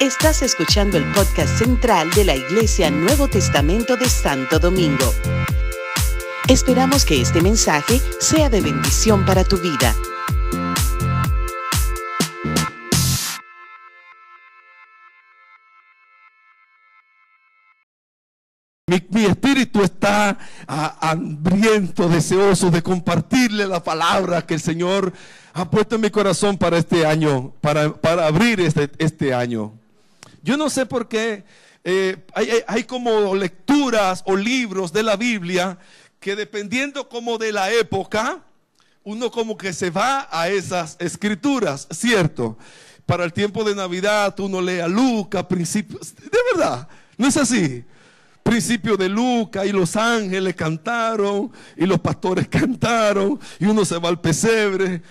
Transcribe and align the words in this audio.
Estás 0.00 0.42
escuchando 0.42 0.98
el 0.98 1.04
podcast 1.12 1.58
central 1.58 2.10
de 2.10 2.24
la 2.24 2.34
Iglesia 2.34 2.90
Nuevo 2.90 3.28
Testamento 3.28 3.96
de 3.96 4.08
Santo 4.08 4.58
Domingo. 4.58 5.14
Esperamos 6.48 7.04
que 7.04 7.20
este 7.20 7.40
mensaje 7.40 8.00
sea 8.20 8.50
de 8.50 8.60
bendición 8.60 9.24
para 9.24 9.44
tu 9.44 9.56
vida. 9.58 9.94
Mi, 19.10 19.24
espíritu 19.24 19.82
está 19.82 20.38
ah, 20.68 20.96
hambriento, 21.00 22.08
deseoso 22.08 22.70
de 22.70 22.82
compartirle 22.82 23.66
la 23.66 23.82
palabra 23.82 24.46
que 24.46 24.54
el 24.54 24.60
Señor 24.60 25.12
ha 25.52 25.70
puesto 25.70 25.96
en 25.96 26.02
mi 26.02 26.10
corazón 26.10 26.58
para 26.58 26.78
este 26.78 27.06
año, 27.06 27.52
para, 27.60 27.94
abrir 28.26 28.60
este, 28.60 28.90
este, 28.98 29.34
año. 29.34 29.72
Yo 30.42 30.56
no 30.56 30.70
sé 30.70 30.86
por 30.86 31.08
qué 31.08 31.44
eh, 31.84 32.16
hay, 32.66 32.84
como 32.84 33.34
lecturas 33.34 34.22
o 34.26 34.36
libros 34.36 34.92
de 34.92 35.02
la 35.02 35.16
Biblia 35.16 35.78
que 36.20 36.36
dependiendo 36.36 37.08
como 37.08 37.38
de 37.38 37.52
la 37.52 37.72
época, 37.72 38.40
uno 39.02 39.30
como 39.30 39.56
que 39.56 39.72
se 39.72 39.90
va 39.90 40.28
a 40.30 40.48
esas 40.48 40.96
escrituras, 40.98 41.86
¿cierto? 41.90 42.56
Para 43.06 43.24
el 43.24 43.32
tiempo 43.32 43.64
de 43.64 43.74
Navidad 43.74 44.38
uno 44.40 44.60
lee 44.62 44.80
a 44.80 44.88
Lucas, 44.88 45.44
principios, 45.44 46.14
de 46.16 46.38
verdad, 46.54 46.88
no 47.18 47.26
es 47.26 47.36
así 47.36 47.84
principio 48.44 48.96
de 48.96 49.08
Lucas 49.08 49.66
y 49.66 49.72
los 49.72 49.96
ángeles 49.96 50.54
cantaron 50.54 51.50
y 51.76 51.86
los 51.86 51.98
pastores 51.98 52.46
cantaron 52.50 53.40
y 53.58 53.64
uno 53.64 53.84
se 53.84 53.98
va 53.98 54.10
al 54.10 54.20
pesebre. 54.20 55.02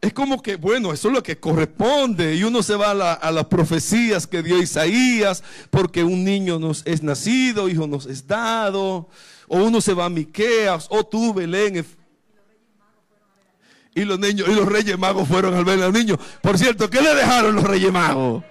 Es 0.00 0.12
como 0.12 0.40
que, 0.40 0.56
bueno, 0.56 0.92
eso 0.92 1.08
es 1.08 1.14
lo 1.14 1.22
que 1.22 1.38
corresponde. 1.38 2.34
Y 2.36 2.44
uno 2.44 2.62
se 2.62 2.76
va 2.76 2.92
a, 3.14 3.32
las 3.32 3.44
profecías 3.46 4.26
que 4.26 4.42
dio 4.42 4.62
Isaías, 4.62 5.42
porque 5.70 6.04
un 6.04 6.24
niño 6.24 6.58
nos 6.58 6.86
es 6.86 7.02
nacido, 7.02 7.68
hijo 7.68 7.86
nos 7.86 8.06
es 8.06 8.26
dado. 8.26 9.08
O 9.48 9.58
uno 9.58 9.80
se 9.80 9.94
va 9.94 10.04
a 10.04 10.08
Miqueas, 10.08 10.86
o 10.90 11.04
tú, 11.04 11.34
Belén. 11.34 11.84
Y 13.94 14.04
los 14.04 14.20
niños, 14.20 14.48
y 14.48 14.54
los 14.54 14.66
reyes 14.66 14.96
magos 14.96 15.26
fueron 15.26 15.54
al 15.54 15.64
ver 15.64 15.82
al 15.82 15.92
niño. 15.92 16.16
Por 16.42 16.56
cierto, 16.56 16.88
¿qué 16.88 17.02
le 17.02 17.14
dejaron 17.16 17.56
los 17.56 17.64
reyes 17.64 17.90
magos? 17.90 18.44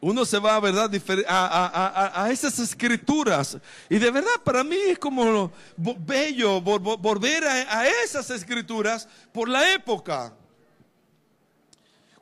Uno 0.00 0.24
se 0.24 0.38
va 0.38 0.60
¿verdad? 0.60 0.90
A, 1.28 2.22
a, 2.24 2.30
esas 2.30 2.58
escrituras. 2.58 3.58
Y 3.88 3.98
de 3.98 4.10
verdad 4.10 4.30
para 4.44 4.62
mí 4.62 4.76
es 4.88 4.98
como 4.98 5.52
bello 5.76 6.60
volver 6.60 7.44
a, 7.44 7.88
esas 8.04 8.30
escrituras 8.30 9.08
por 9.32 9.48
la 9.48 9.72
época. 9.72 10.32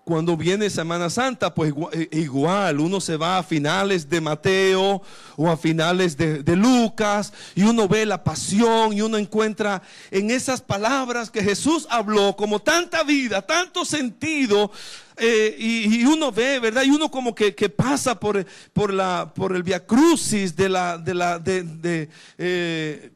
Cuando 0.04 0.36
viene 0.36 0.68
Semana 0.68 1.08
Santa, 1.08 1.54
pues 1.54 1.72
eh, 1.92 2.08
igual, 2.12 2.78
uno 2.78 3.00
se 3.00 3.16
va 3.16 3.38
a 3.38 3.42
finales 3.42 4.06
de 4.10 4.20
Mateo 4.20 5.00
o 5.36 5.50
a 5.50 5.56
finales 5.56 6.14
de, 6.18 6.56
Lucas 6.56 7.32
y 7.54 7.62
uno 7.62 7.88
ve 7.88 8.04
la 8.04 8.22
pasión 8.22 8.92
y 8.92 9.00
uno 9.00 9.16
encuentra 9.16 9.80
en 10.10 10.30
esas 10.30 10.60
palabras 10.60 11.30
que 11.30 11.42
Jesús 11.42 11.86
habló 11.88 12.36
como 12.36 12.60
tanta 12.60 13.02
vida, 13.02 13.40
tanto 13.40 13.86
sentido 13.86 14.70
eh, 15.16 15.56
y, 15.58 16.04
uno 16.04 16.30
ve, 16.30 16.58
¿verdad? 16.60 16.82
Y 16.82 16.90
uno 16.90 17.10
como 17.10 17.34
que, 17.34 17.52
pasa 17.70 18.20
por, 18.20 18.44
por, 18.74 18.92
la, 18.92 19.32
por 19.34 19.56
el 19.56 19.62
via 19.62 19.86
crucis 19.86 20.54
de 20.54 20.68
la, 20.68 20.98
de 20.98 21.14
la, 21.14 21.38
de, 21.38 22.10
eh, 22.36 23.10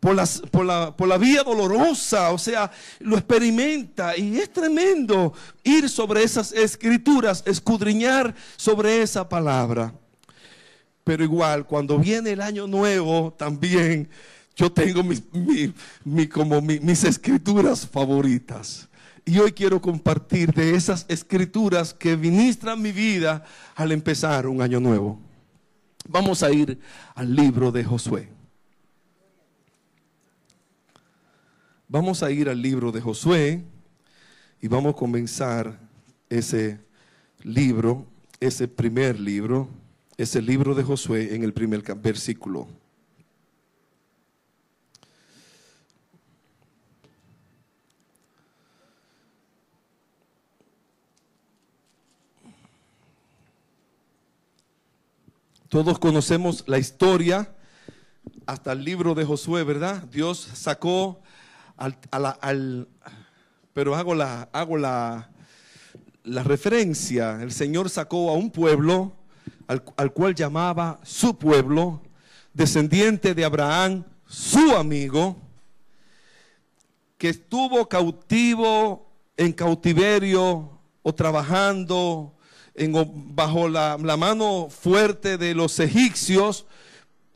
por, 0.00 0.16
por, 0.50 0.64
la, 0.64 0.96
por 0.96 1.06
la 1.06 1.18
vía 1.18 1.42
dolorosa, 1.42 2.32
o 2.32 2.38
sea, 2.38 2.70
lo 3.00 3.16
experimenta 3.16 4.16
y 4.16 4.38
es 4.38 4.50
tremendo 4.50 5.34
ir 5.62 5.88
sobre 5.88 6.22
esas 6.22 6.52
escrituras, 6.52 7.42
escudriñar 7.46 8.34
sobre 8.56 9.02
esa 9.02 9.28
palabra. 9.28 9.94
Pero 11.04 11.22
igual, 11.22 11.66
cuando 11.66 11.98
viene 11.98 12.30
el 12.30 12.40
año 12.40 12.66
nuevo, 12.66 13.32
también 13.36 14.08
yo 14.56 14.72
tengo 14.72 15.02
mis, 15.02 15.22
como 16.28 16.60
mis 16.60 17.04
escrituras 17.04 17.86
favoritas. 17.86 18.88
Y 19.24 19.38
hoy 19.38 19.52
quiero 19.52 19.80
compartir 19.80 20.52
de 20.52 20.74
esas 20.74 21.04
escrituras 21.08 21.92
que 21.92 22.16
ministran 22.16 22.80
mi 22.80 22.90
vida 22.90 23.44
al 23.74 23.92
empezar 23.92 24.46
un 24.46 24.62
año 24.62 24.80
nuevo. 24.80 25.20
Vamos 26.08 26.42
a 26.42 26.50
ir 26.50 26.78
al 27.14 27.34
libro 27.34 27.70
de 27.70 27.84
Josué. 27.84 28.39
Vamos 31.92 32.22
a 32.22 32.30
ir 32.30 32.48
al 32.48 32.62
libro 32.62 32.92
de 32.92 33.00
Josué 33.00 33.64
y 34.60 34.68
vamos 34.68 34.94
a 34.94 34.96
comenzar 34.96 35.76
ese 36.28 36.78
libro, 37.42 38.06
ese 38.38 38.68
primer 38.68 39.18
libro, 39.18 39.68
ese 40.16 40.40
libro 40.40 40.76
de 40.76 40.84
Josué 40.84 41.34
en 41.34 41.42
el 41.42 41.52
primer 41.52 41.82
versículo. 41.96 42.68
Todos 55.68 55.98
conocemos 55.98 56.62
la 56.68 56.78
historia 56.78 57.52
hasta 58.46 58.70
el 58.70 58.84
libro 58.84 59.16
de 59.16 59.24
Josué, 59.24 59.64
¿verdad? 59.64 60.04
Dios 60.04 60.38
sacó 60.54 61.20
al, 61.80 62.88
pero 63.72 63.96
hago 63.96 64.14
la, 64.14 64.48
hago 64.52 64.76
la, 64.76 65.30
la 66.22 66.42
referencia. 66.42 67.42
El 67.42 67.50
Señor 67.50 67.90
sacó 67.90 68.30
a 68.30 68.34
un 68.34 68.50
pueblo 68.50 69.12
al, 69.66 69.82
al 69.96 70.12
cual 70.12 70.34
llamaba 70.34 71.00
su 71.02 71.36
pueblo, 71.36 72.02
descendiente 72.52 73.34
de 73.34 73.44
Abraham, 73.44 74.04
su 74.26 74.76
amigo, 74.76 75.36
que 77.18 77.30
estuvo 77.30 77.88
cautivo 77.88 79.10
en 79.36 79.52
cautiverio 79.52 80.78
o 81.02 81.14
trabajando 81.14 82.34
bajo 82.86 83.68
la, 83.68 83.96
mano 83.98 84.68
fuerte 84.70 85.36
de 85.36 85.54
los 85.54 85.78
egipcios 85.80 86.66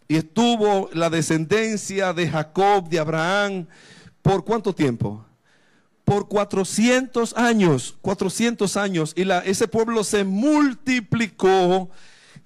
y 0.08 0.16
estuvo 0.16 0.88
la 0.92 1.10
descendencia 1.10 2.12
de 2.12 2.28
Jacob, 2.28 2.88
de 2.88 2.98
Abraham, 2.98 3.66
¿por 4.24 4.42
cuánto 4.42 4.74
tiempo? 4.74 5.22
Por 6.02 6.28
400 6.28 7.36
años, 7.36 7.94
400 8.00 8.76
años. 8.78 9.12
Y 9.16 9.24
la, 9.24 9.40
ese 9.40 9.68
pueblo 9.68 10.02
se 10.02 10.24
multiplicó 10.24 11.90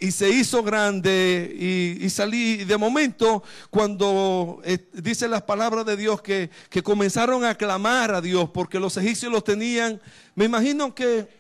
y 0.01 0.11
se 0.11 0.29
hizo 0.29 0.65
grande 0.65 1.97
y, 2.01 2.11
salí. 2.11 2.65
De 2.65 2.77
momento, 2.77 3.45
cuando 3.71 4.61
eh, 4.65 4.89
dice 4.93 5.29
las 5.29 5.43
palabras 5.43 5.87
de 5.87 5.97
Dios 5.97 6.21
que, 6.21 6.51
que 6.69 6.83
comenzaron 6.83 7.45
a 7.45 7.55
clamar 7.55 8.13
a 8.13 8.21
Dios 8.21 8.51
porque 8.51 8.81
los 8.81 8.97
egipcios 8.97 9.31
los 9.33 9.45
tenían, 9.45 10.01
me 10.35 10.47
imagino 10.47 10.95
que 10.95 11.39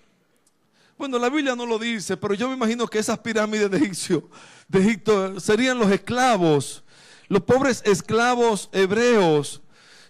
bueno, 0.96 1.18
la 1.18 1.30
Biblia 1.30 1.54
no 1.54 1.66
lo 1.66 1.78
dice, 1.78 2.16
pero 2.16 2.34
yo 2.34 2.48
me 2.48 2.54
imagino 2.54 2.86
que 2.88 2.98
esas 2.98 3.18
pirámides 3.20 3.70
de, 3.70 3.78
de 4.68 4.80
Egipto 4.80 5.38
serían 5.38 5.78
los 5.78 5.90
esclavos, 5.92 6.82
los 7.28 7.42
pobres 7.42 7.82
esclavos 7.84 8.68
hebreos 8.72 9.62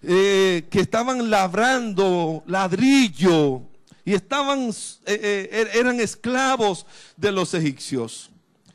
eh, 0.03 0.67
que 0.71 0.81
estaban 0.81 1.31
labrando 1.31 2.43
ladrillo 2.47 3.63
y 4.05 4.15
estaban, 4.15 4.69
eh, 4.69 4.71
eh, 5.07 5.49
er, 5.53 5.71
eran 5.75 6.01
esclavos 6.01 6.87
de 7.17 7.33
los 7.33 7.55
egipcios. 7.55 8.31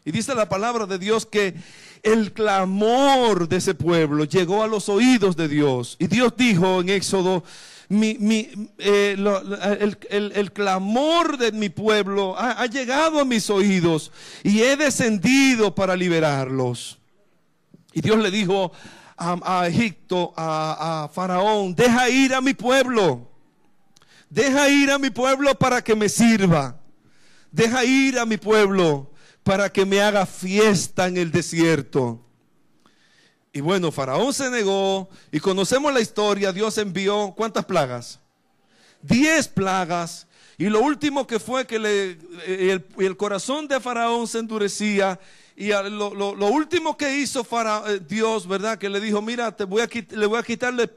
Y 0.06 0.12
dice 0.12 0.36
la 0.36 0.50
palabra 0.50 0.86
de 0.86 1.00
Dios 1.00 1.26
que 1.26 1.56
el 2.04 2.34
clamor 2.34 3.48
de 3.48 3.58
ese 3.58 3.74
pueblo 3.74 4.26
llegó 4.26 4.64
a 4.64 4.68
los 4.68 4.90
oídos 4.90 5.36
de 5.38 5.48
Dios. 5.48 5.96
Y 6.00 6.08
Dios 6.08 6.34
dijo 6.36 6.82
en 6.82 6.90
Éxodo 6.90 7.44
eh, 7.90 9.16
el, 10.10 10.52
clamor 10.52 11.38
de 11.38 11.52
mi 11.52 11.70
pueblo 11.70 12.36
ha, 12.38 12.66
llegado 12.66 13.20
a 13.20 13.26
mis 13.26 13.50
oídos 13.50 14.12
y 14.44 14.62
he 14.62 14.76
descendido 14.76 15.76
para 15.76 15.96
liberarlos. 15.96 16.98
Y 17.94 18.02
Dios 18.02 18.18
le 18.18 18.32
dijo 18.32 18.72
a, 19.18 19.68
Egipto, 19.68 20.34
a, 20.36 21.10
Faraón, 21.14 21.76
deja 21.76 22.10
ir 22.10 22.34
a 22.34 22.42
mi 22.42 22.54
pueblo, 22.54 23.30
deja 24.30 24.70
ir 24.70 24.92
a 24.92 24.98
mi 24.98 25.10
pueblo 25.10 25.54
para 25.56 25.84
que 25.84 25.96
me 25.96 26.10
sirva, 26.10 26.80
deja 27.52 27.84
ir 27.86 28.18
a 28.20 28.26
mi 28.26 28.38
pueblo 28.38 29.12
para 29.44 29.72
que 29.72 29.86
me 29.86 30.02
haga 30.02 30.26
fiesta 30.26 31.08
en 31.08 31.18
el 31.18 31.32
desierto. 31.32 32.20
Y 33.52 33.62
bueno, 33.62 33.92
Faraón 33.92 34.34
se 34.34 34.50
negó 34.50 35.10
y 35.32 35.40
conocemos 35.40 35.94
la 35.94 36.02
historia, 36.02 36.52
Dios 36.52 36.78
envió 36.78 37.34
¿cuántas 37.38 37.66
plagas? 37.66 38.20
Diez 39.02 39.48
plagas. 39.48 40.28
Y 40.58 40.66
lo 40.66 40.82
último 40.82 41.28
que 41.28 41.40
fue 41.40 41.68
que 41.68 41.78
le, 41.80 42.18
el 42.98 43.18
corazón 43.18 43.68
de 43.68 43.80
Faraón 43.80 44.28
se 44.28 44.40
endurecía 44.40 45.20
y 45.56 45.70
lo, 45.70 46.48
último 46.48 46.98
que 46.98 47.18
hizo 47.18 47.44
para 47.44 47.84
eh, 47.92 48.00
Dios, 48.00 48.48
¿verdad? 48.48 48.78
Que 48.78 48.90
le 48.90 49.00
dijo, 49.00 49.22
mira, 49.22 49.56
te 49.56 49.66
voy 49.66 49.82
a, 49.82 49.90
le 50.16 50.26
voy 50.26 50.40
a 50.40 50.44
quitarle 50.44 50.90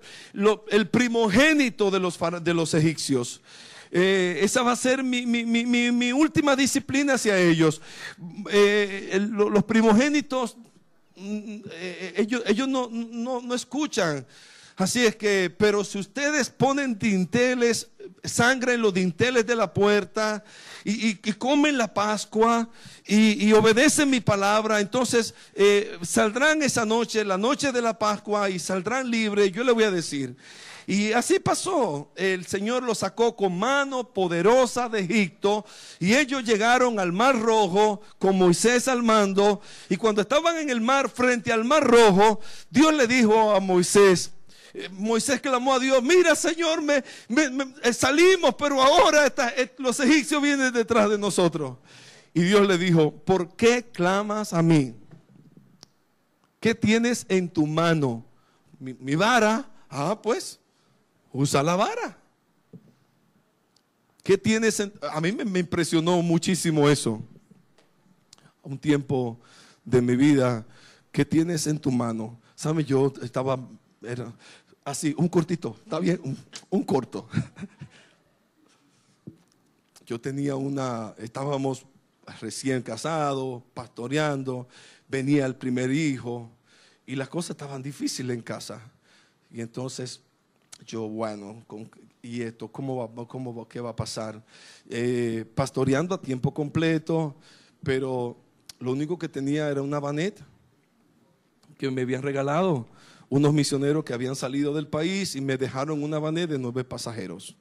el 0.71 0.89
primogénito 0.89 1.91
de 1.91 2.01
los, 2.01 2.19
de 2.43 2.55
los 2.55 2.73
egipcios. 2.73 3.43
Eh, 3.91 4.41
esa 4.43 4.63
va 4.63 4.73
a 4.73 4.77
ser 4.77 5.03
mi, 5.03 6.13
última 6.13 6.57
disciplina 6.57 7.15
hacia 7.15 7.39
ellos. 7.39 7.83
Eh, 8.51 9.19
los 9.31 9.65
primogénitos, 9.65 10.57
mm, 11.17 11.59
ellos, 12.17 12.43
ellos 12.47 12.69
no, 12.69 12.89
no 12.89 13.55
escuchan. 13.55 14.27
Así 14.77 15.07
es 15.07 15.17
que, 15.17 15.51
pero 15.57 15.85
si 15.85 15.99
ustedes 15.99 16.51
ponen 16.51 16.99
dinteles, 16.99 17.89
sangre 18.25 18.75
en 18.75 18.83
los 18.83 18.93
dinteles 18.93 19.47
de 19.47 19.57
la 19.57 19.73
puerta 19.73 20.43
y, 20.85 21.15
comen 21.35 21.77
la 21.77 21.93
Pascua 21.93 22.69
y, 23.07 23.53
obedecen 23.53 24.11
mi 24.11 24.21
palabra, 24.21 24.81
entonces 24.81 25.35
eh, 25.55 25.99
saldrán 26.03 26.63
esa 26.63 26.85
noche, 26.85 27.25
la 27.25 27.39
noche 27.39 27.73
de 27.73 27.83
la 27.83 27.99
Pascua, 27.99 28.51
y 28.51 28.59
saldrán 28.59 29.11
libres. 29.11 29.51
Yo 29.53 29.65
le 29.65 29.73
voy 29.73 29.85
a 29.85 29.91
decir. 29.91 30.37
Y 30.87 31.13
así 31.13 31.41
pasó. 31.41 32.13
El 32.15 32.47
Señor 32.47 32.85
los 32.85 32.99
sacó 32.99 33.35
con 33.35 33.59
mano 33.59 34.13
poderosa 34.13 34.89
de 34.89 35.01
Egipto 35.01 35.67
y 35.99 36.15
ellos 36.15 36.45
llegaron 36.45 37.01
al 37.01 37.13
Mar 37.13 37.41
Rojo 37.41 38.01
con 38.19 38.39
Moisés 38.39 38.87
al 38.87 39.03
mando. 39.03 39.61
Y 39.89 39.97
cuando 39.97 40.23
estaban 40.23 40.57
en 40.59 40.71
el 40.71 40.81
mar 40.81 41.11
frente 41.11 41.53
al 41.53 41.65
Mar 41.65 41.83
Rojo, 41.83 42.41
Dios 42.71 42.95
le 42.95 43.09
dijo 43.09 43.53
a 43.53 43.59
Moisés, 43.59 44.31
Moisés 44.93 45.41
clamó 45.41 45.75
a 45.75 45.79
Dios, 45.79 46.03
mira 46.03 46.35
Señor, 46.35 46.83
me, 46.83 47.03
eh, 47.83 47.93
salimos, 47.93 48.55
pero 48.57 48.83
ahora 48.83 49.27
eh, 49.57 49.75
los 49.79 49.99
egipcios 50.01 50.43
vienen 50.43 50.73
detrás 50.73 51.11
de 51.11 51.19
nosotros. 51.19 51.77
Y 52.35 52.43
Dios 52.43 52.67
le 52.69 52.77
dijo, 52.77 53.13
¿por 53.13 53.57
qué 53.57 53.83
clamas 53.83 54.53
a 54.53 54.63
mí? 54.63 54.95
¿Qué 56.61 56.75
tienes 56.75 57.25
en 57.29 57.49
tu 57.49 57.67
mano? 57.67 58.27
Mi, 58.79 59.15
vara. 59.15 59.71
Ah, 59.89 60.21
pues, 60.21 60.61
usa 61.33 61.63
la 61.63 61.77
vara. 61.77 62.19
¿Qué 64.23 64.37
tienes 64.37 64.81
en, 64.81 64.93
A 65.13 65.21
mí 65.21 65.33
me, 65.33 65.61
impresionó 65.61 66.21
muchísimo 66.21 66.91
eso. 66.91 67.23
Un 68.63 68.79
tiempo 68.79 69.39
de 69.85 70.03
mi 70.03 70.17
vida, 70.17 70.67
¿qué 71.13 71.25
tienes 71.25 71.67
en 71.67 71.79
tu 71.79 71.91
mano? 71.91 72.39
¿Sabes? 72.55 72.85
Yo 72.85 73.13
estaba, 73.23 73.59
Así, 74.87 75.15
un 75.19 75.29
cortito, 75.29 75.77
¿está 75.83 75.99
bien? 75.99 76.21
Un, 76.71 76.85
corto. 76.85 77.29
Yo 80.07 80.21
tenía 80.21 80.55
una, 80.55 81.13
estábamos 81.19 81.85
recién 82.41 82.83
casados, 82.83 83.65
pastoreando, 83.75 84.69
venía 85.09 85.45
el 85.45 85.57
primer 85.57 85.91
hijo 85.91 86.49
y 87.05 87.17
las 87.17 87.29
cosas 87.29 87.51
estaban 87.51 87.83
difíciles 87.83 88.37
en 88.37 88.45
casa. 88.45 88.81
Y 89.51 89.61
entonces 89.61 90.21
yo, 90.87 91.09
bueno, 91.09 91.67
¿y 92.23 92.43
esto 92.43 92.69
cómo 92.69 93.13
va, 93.13 93.27
cómo 93.27 93.67
qué 93.67 93.81
va 93.81 93.91
a 93.91 93.97
pasar? 93.97 94.41
Eh, 94.89 95.45
pastoreando 95.57 96.15
a 96.15 96.23
tiempo 96.23 96.55
completo, 96.55 97.35
pero 97.83 98.37
lo 98.79 98.93
único 98.93 99.19
que 99.19 99.29
tenía 99.29 99.69
era 99.69 99.83
una 99.83 99.99
vaneta 99.99 100.47
que 101.77 101.91
me 101.91 102.03
habían 102.03 102.23
regalado 102.23 102.87
unos 103.29 103.53
misioneros 103.53 104.05
que 104.05 104.15
habían 104.15 104.37
salido 104.37 104.75
del 104.75 104.87
país 104.87 105.35
y 105.35 105.41
me 105.41 105.57
dejaron 105.57 106.03
una 106.03 106.19
vaneta 106.19 106.53
de 106.53 106.59
nueve 106.59 106.85
pasajeros. 106.85 107.57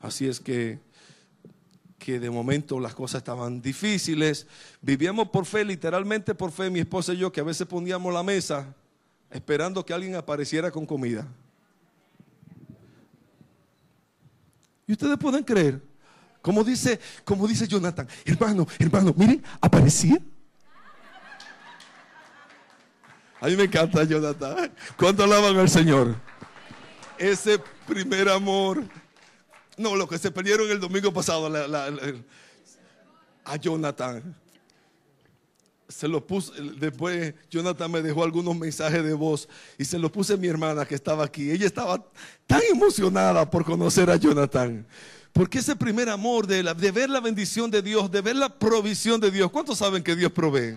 Así 0.00 0.28
es 0.28 0.40
que, 0.40 0.78
que 1.98 2.20
de 2.20 2.30
momento 2.30 2.78
las 2.78 2.94
cosas 2.94 3.20
estaban 3.20 3.60
difíciles. 3.60 4.46
Vivíamos 4.80 5.28
por 5.28 5.46
fe, 5.46 5.64
literalmente 5.64 6.34
por 6.34 6.52
fe, 6.52 6.70
mi 6.70 6.80
esposa 6.80 7.14
y 7.14 7.18
yo, 7.18 7.32
que 7.32 7.40
a 7.40 7.44
veces 7.44 7.66
poníamos 7.66 8.12
la 8.12 8.22
mesa 8.22 8.74
esperando 9.30 9.84
que 9.84 9.92
alguien 9.92 10.14
apareciera 10.14 10.70
con 10.70 10.86
comida. 10.86 11.26
Y 14.86 14.92
ustedes 14.92 15.18
pueden 15.18 15.44
creer, 15.44 15.82
como 16.40 16.64
dice, 16.64 16.98
como 17.24 17.46
dice 17.46 17.68
Jonathan, 17.68 18.08
hermano, 18.24 18.66
hermano, 18.78 19.14
miren, 19.16 19.42
aparecía 19.60 20.18
a 23.40 23.46
mí 23.46 23.56
me 23.56 23.64
encanta 23.64 24.04
Jonathan. 24.04 24.72
¿Cuánto 24.96 25.24
alaban 25.24 25.56
al 25.56 25.68
Señor? 25.68 26.16
Ese 27.18 27.60
primer 27.86 28.28
amor. 28.28 28.84
No, 29.76 29.94
lo 29.94 30.08
que 30.08 30.18
se 30.18 30.30
perdieron 30.30 30.68
el 30.70 30.80
domingo 30.80 31.12
pasado 31.12 31.46
a 33.44 33.56
Jonathan. 33.56 34.34
Se 35.88 36.06
lo 36.06 36.26
puse, 36.26 36.52
después 36.78 37.32
Jonathan 37.50 37.90
me 37.90 38.02
dejó 38.02 38.22
algunos 38.22 38.54
mensajes 38.54 39.02
de 39.02 39.14
voz 39.14 39.48
y 39.78 39.84
se 39.84 39.98
los 39.98 40.10
puse 40.10 40.34
a 40.34 40.36
mi 40.36 40.46
hermana 40.46 40.84
que 40.84 40.94
estaba 40.94 41.24
aquí. 41.24 41.50
Ella 41.50 41.66
estaba 41.66 42.04
tan 42.46 42.60
emocionada 42.70 43.48
por 43.48 43.64
conocer 43.64 44.10
a 44.10 44.16
Jonathan. 44.16 44.86
Porque 45.32 45.60
ese 45.60 45.76
primer 45.76 46.08
amor 46.08 46.46
de 46.46 46.90
ver 46.90 47.08
la 47.08 47.20
bendición 47.20 47.70
de 47.70 47.80
Dios, 47.80 48.10
de 48.10 48.20
ver 48.20 48.36
la 48.36 48.48
provisión 48.48 49.20
de 49.20 49.30
Dios. 49.30 49.50
¿Cuántos 49.50 49.78
saben 49.78 50.02
que 50.02 50.14
Dios 50.16 50.32
provee? 50.32 50.76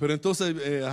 Pero 0.00 0.14
entonces, 0.14 0.56
eh, 0.64 0.88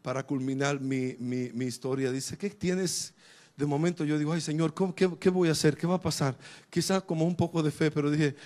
para 0.00 0.22
culminar 0.22 0.80
mi, 0.80 1.16
historia, 1.64 2.12
dice, 2.12 2.38
¿qué 2.38 2.48
tienes? 2.48 3.12
De 3.56 3.66
momento 3.66 4.04
yo 4.04 4.16
digo, 4.16 4.32
ay 4.32 4.40
Señor, 4.40 4.72
qué, 4.94 5.28
voy 5.28 5.48
a 5.48 5.52
hacer? 5.52 5.76
¿Qué 5.76 5.88
va 5.88 5.96
a 5.96 6.00
pasar? 6.00 6.38
Quizás 6.70 7.02
como 7.02 7.24
un 7.26 7.34
poco 7.34 7.64
de 7.64 7.72
fe, 7.72 7.90
pero 7.90 8.08
dije, 8.08 8.36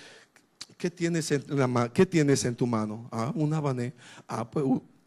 ¿qué 0.77 0.89
tienes 0.89 1.29
en, 1.29 1.43
la, 1.49 1.91
¿qué 1.93 2.07
tienes 2.07 2.43
en 2.43 2.55
tu 2.55 2.65
mano? 2.65 3.07
Ah, 3.11 3.31
un 3.35 3.51
bané. 3.51 3.93
Ah, 4.27 4.49
pues 4.49 4.65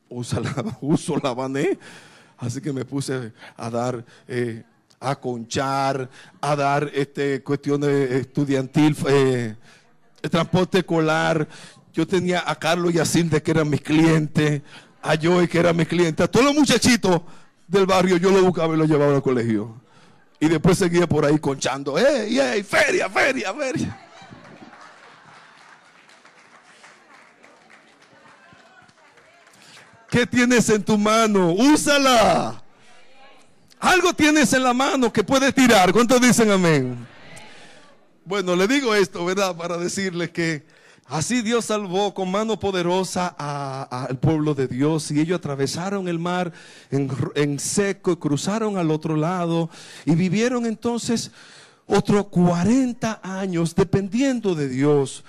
usa 0.09 0.39
la, 0.39 0.79
uso 0.81 1.17
la 1.21 1.35
bané. 1.35 1.77
Así 2.37 2.61
que 2.61 2.73
me 2.73 2.85
puse 2.85 3.33
a 3.57 3.71
dar... 3.71 4.05
Eh, 4.29 4.63
a 5.01 5.15
conchar, 5.15 6.11
a 6.41 6.57
dar 6.57 6.91
este, 6.93 7.41
cuestiones 7.45 8.11
estudiantil, 8.11 8.97
eh, 9.09 9.55
transporte 10.29 10.79
escolar. 10.79 11.47
Yo 11.99 12.07
tenía 12.07 12.45
a 12.47 12.55
Carlos 12.55 12.95
y 12.95 13.01
a 13.01 13.05
Cindy 13.05 13.41
que 13.41 13.51
eran 13.51 13.69
mis 13.69 13.81
clientes, 13.81 14.63
a 15.03 15.17
Joey 15.21 15.49
que 15.49 15.59
era 15.59 15.73
mi 15.73 15.85
cliente, 15.85 16.23
a 16.23 16.29
todos 16.29 16.47
los 16.47 16.55
muchachitos 16.55 17.23
del 17.67 17.87
barrio 17.87 18.19
yo 18.19 18.31
lo 18.31 18.41
buscaba 18.41 18.73
y 18.73 18.77
lo 18.77 18.85
llevaba 18.85 19.17
al 19.17 19.21
colegio. 19.21 19.83
Y 20.39 20.47
después 20.47 20.79
seguía 20.79 21.09
por 21.09 21.25
ahí 21.25 21.41
conchando, 21.41 21.99
¡ey, 21.99 22.39
ey! 22.39 22.63
¡Feria, 22.63 23.11
feria, 23.11 23.53
feria! 23.53 24.01
¿Qué 30.09 30.25
tienes 30.25 30.71
en 30.71 30.85
tu 30.85 30.97
mano? 30.97 31.51
Úsala. 31.51 32.63
Algo 33.81 34.13
tienes 34.13 34.53
en 34.53 34.63
la 34.63 34.73
mano 34.73 35.13
que 35.13 35.25
puedes 35.25 35.53
tirar. 35.53 35.93
¿Cuántos 35.93 36.21
dicen 36.21 36.49
amén? 36.53 37.09
Bueno, 38.25 38.55
le 38.55 38.69
digo 38.69 38.95
esto, 38.95 39.25
¿verdad? 39.25 39.57
Para 39.57 39.77
decirles 39.79 40.31
que 40.31 40.78
Así 41.09 41.41
Dios 41.41 41.65
salvó 41.65 42.13
con 42.13 42.31
mano 42.31 42.61
poderosa 42.61 43.29
al 43.29 44.19
pueblo 44.19 44.55
de 44.55 44.69
Dios 44.69 45.11
y 45.11 45.19
ellos 45.19 45.39
atravesaron 45.39 46.07
el 46.07 46.19
mar 46.19 46.53
en, 46.91 47.59
seco 47.59 48.13
y 48.13 48.17
cruzaron 48.17 48.77
al 48.77 48.91
otro 48.91 49.17
lado 49.17 49.71
y 50.05 50.15
vivieron 50.15 50.67
entonces 50.67 51.31
otros 51.87 52.27
40 52.27 53.21
años 53.23 53.75
dependiendo 53.75 54.55
de 54.55 54.69
Dios. 54.69 55.25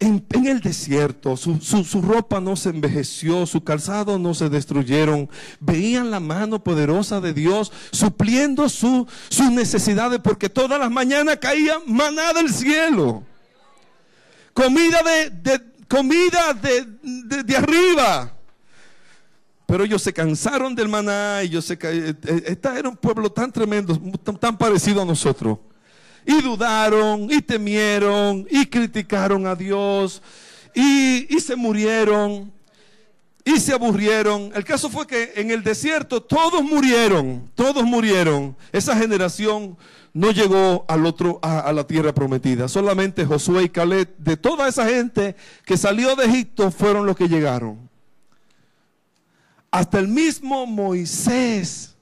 En, 0.00 0.26
el 0.46 0.60
desierto, 0.60 1.36
su, 1.36 2.02
ropa 2.02 2.40
no 2.40 2.56
se 2.56 2.70
envejeció, 2.70 3.46
su 3.46 3.62
calzado 3.62 4.18
no 4.18 4.34
se 4.34 4.48
destruyeron. 4.48 5.28
Veían 5.60 6.10
la 6.10 6.18
mano 6.18 6.64
poderosa 6.64 7.20
de 7.20 7.34
Dios 7.34 7.70
supliendo 7.92 8.68
sus 8.68 9.06
necesidades 9.52 10.18
porque 10.24 10.48
todas 10.48 10.80
las 10.80 10.90
mañanas 10.90 11.36
caía 11.36 11.74
maná 11.86 12.32
del 12.32 12.52
cielo 12.52 13.29
comida 14.60 15.02
de, 15.02 15.60
comida 15.88 16.54
de, 16.54 17.56
arriba. 17.56 18.32
Pero 19.66 19.84
ellos 19.84 20.02
se 20.02 20.12
cansaron 20.12 20.74
del 20.74 20.88
maná 20.88 21.42
ellos 21.42 21.70
eh, 21.70 21.78
eh, 21.80 22.42
Esta 22.46 22.76
era 22.76 22.88
un 22.88 22.96
pueblo 22.96 23.30
tan 23.30 23.52
tremendo, 23.52 23.96
tan, 24.40 24.58
parecido 24.58 25.02
a 25.02 25.04
nosotros. 25.04 25.58
Y 26.26 26.42
dudaron, 26.42 27.30
y 27.30 27.40
temieron, 27.40 28.46
y 28.50 28.66
criticaron 28.66 29.46
a 29.46 29.54
Dios, 29.54 30.20
y, 30.74 31.34
y 31.34 31.40
se 31.40 31.56
murieron, 31.56 32.52
y 33.44 33.58
se 33.60 33.72
aburrieron. 33.72 34.50
El 34.54 34.64
caso 34.64 34.90
fue 34.90 35.06
que 35.06 35.32
en 35.36 35.50
el 35.50 35.62
desierto 35.62 36.22
todos 36.22 36.62
murieron, 36.62 37.50
todos 37.54 37.84
murieron. 37.84 38.56
Esa 38.72 38.96
generación 38.96 39.76
no 40.12 40.30
llegó 40.30 40.84
al 40.88 41.06
otro, 41.06 41.38
a, 41.42 41.72
la 41.72 41.86
tierra 41.86 42.12
prometida. 42.12 42.68
Solamente 42.68 43.24
Josué 43.24 43.64
y 43.64 43.68
Caleb, 43.68 44.16
de 44.18 44.36
toda 44.36 44.68
esa 44.68 44.86
gente 44.86 45.36
que 45.64 45.76
salió 45.76 46.16
de 46.16 46.26
Egipto, 46.26 46.70
fueron 46.70 47.06
los 47.06 47.16
que 47.16 47.28
llegaron. 47.28 47.88
Hasta 49.70 49.98
el 50.00 50.08
mismo 50.08 50.66
Moisés, 50.66 51.96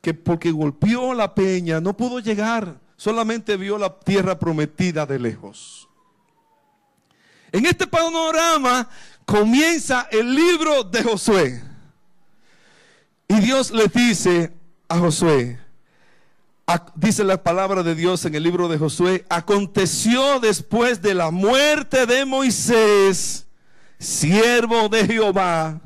que 0.00 0.14
porque 0.14 0.52
golpeó 0.52 1.14
la 1.14 1.34
peña, 1.34 1.80
no 1.80 1.96
pudo 1.96 2.20
llegar. 2.20 2.78
solamente 2.96 3.58
vio 3.58 3.76
la 3.76 3.98
tierra 3.98 4.38
prometida 4.38 5.04
de 5.04 5.18
lejos. 5.18 5.85
En 7.56 7.64
este 7.64 7.86
panorama 7.86 8.86
comienza 9.24 10.06
el 10.10 10.34
libro 10.34 10.84
de 10.84 11.02
Josué. 11.02 11.62
Y 13.28 13.36
Dios 13.36 13.70
le 13.70 13.86
dice 13.86 14.52
a 14.90 14.98
Josué, 14.98 15.58
dice 16.96 17.24
la 17.24 17.42
palabra 17.42 17.82
de 17.82 17.94
Dios 17.94 18.26
en 18.26 18.34
el 18.34 18.42
libro 18.42 18.68
de 18.68 18.76
Josué, 18.76 19.24
aconteció 19.30 20.38
después 20.38 21.00
de 21.00 21.14
la 21.14 21.30
muerte 21.30 22.04
de 22.04 22.26
Moisés, 22.26 23.46
siervo 23.98 24.90
de 24.90 25.06
Jehová, 25.06 25.80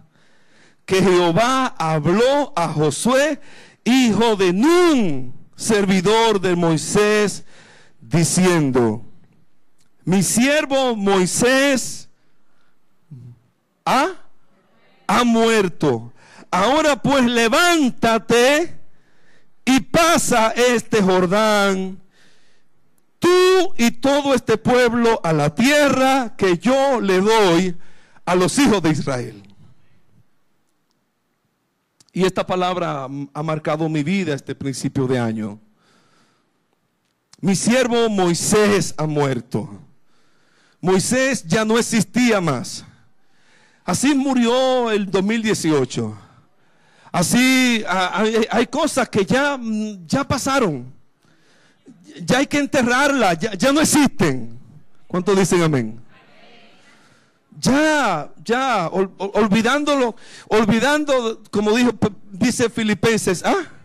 que 0.84 1.00
Jehová 1.00 1.66
habló 1.78 2.52
a 2.56 2.66
Josué, 2.66 3.40
hijo 3.84 4.34
de 4.34 4.52
Nun, 4.52 5.34
servidor 5.54 6.40
de 6.40 6.56
Moisés, 6.56 7.44
diciendo, 8.00 9.04
mi 10.10 10.24
siervo 10.24 10.96
Moisés 10.96 12.08
ha, 13.84 14.08
ha 15.06 15.22
muerto. 15.22 16.12
Ahora 16.50 17.00
pues 17.00 17.26
levántate 17.26 18.76
y 19.64 19.78
pasa 19.78 20.48
este 20.50 21.00
Jordán, 21.00 22.00
tú 23.20 23.28
y 23.78 23.92
todo 23.92 24.34
este 24.34 24.56
pueblo 24.56 25.20
a 25.22 25.32
la 25.32 25.54
tierra 25.54 26.34
que 26.36 26.58
yo 26.58 27.00
le 27.00 27.20
doy 27.20 27.76
a 28.24 28.34
los 28.34 28.58
hijos 28.58 28.82
de 28.82 28.90
Israel. 28.90 29.40
Y 32.12 32.24
esta 32.24 32.44
palabra 32.44 33.06
ha 33.32 33.42
marcado 33.44 33.88
mi 33.88 34.02
vida 34.02 34.34
este 34.34 34.56
principio 34.56 35.06
de 35.06 35.20
año. 35.20 35.60
Mi 37.40 37.54
siervo 37.54 38.08
Moisés 38.08 38.92
ha 38.98 39.06
muerto. 39.06 39.86
Moisés 40.80 41.44
ya 41.46 41.64
no 41.64 41.78
existía 41.78 42.40
más. 42.40 42.84
Así 43.84 44.14
murió 44.14 44.90
el 44.90 45.10
2018. 45.10 46.16
Así 47.12 47.84
hay, 48.50 48.66
cosas 48.68 49.08
que 49.08 49.24
ya, 49.24 49.56
mm, 49.56 50.06
ya 50.06 50.26
pasaron. 50.26 50.92
Ya 52.24 52.38
hay 52.38 52.46
que 52.46 52.58
enterrarlas, 52.58 53.38
ya, 53.38 53.72
no 53.72 53.80
existen. 53.80 54.58
¿Cuántos 55.06 55.36
dicen 55.36 55.62
amén? 55.62 56.00
Ya, 57.58 58.30
ya, 58.44 58.88
olvidándolo, 58.88 60.14
olvidando, 60.48 61.42
como 61.50 61.72
dijo, 61.76 61.90
dice 62.30 62.70
Filipenses, 62.70 63.42
¿ah? 63.44 63.79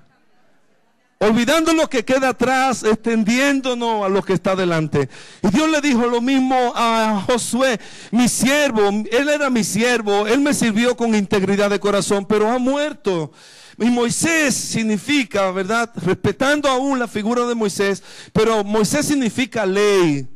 Olvidando 1.20 1.74
lo 1.74 1.90
que 1.90 2.04
queda 2.04 2.30
atrás, 2.30 2.84
extendiéndonos 2.84 4.06
a 4.06 4.10
lo 4.10 4.22
que 4.24 4.34
está 4.34 4.56
delante. 4.56 5.10
Y 5.42 5.50
Dios 5.50 5.70
le 5.70 5.82
dijo 5.82 6.06
lo 6.08 6.22
mismo 6.22 6.74
a 6.76 7.24
Josué, 7.26 7.80
mi 8.12 8.28
siervo, 8.28 8.90
él 8.90 9.30
era 9.30 9.50
mi 9.50 9.64
siervo, 9.64 10.28
él 10.28 10.40
me 10.40 10.54
sirvió 10.54 10.96
con 10.96 11.16
integridad 11.16 11.70
de 11.70 11.80
corazón, 11.80 12.26
pero 12.26 12.52
ha 12.52 12.60
muerto. 12.60 13.32
Y 13.78 13.86
Moisés 13.86 14.56
significa, 14.56 15.52
¿verdad? 15.52 15.92
Respetando 15.96 16.70
aún 16.70 17.00
la 17.00 17.08
figura 17.08 17.46
de 17.46 17.56
Moisés, 17.56 18.04
pero 18.32 18.64
Moisés 18.64 19.06
significa 19.06 19.66
ley, 19.66 20.28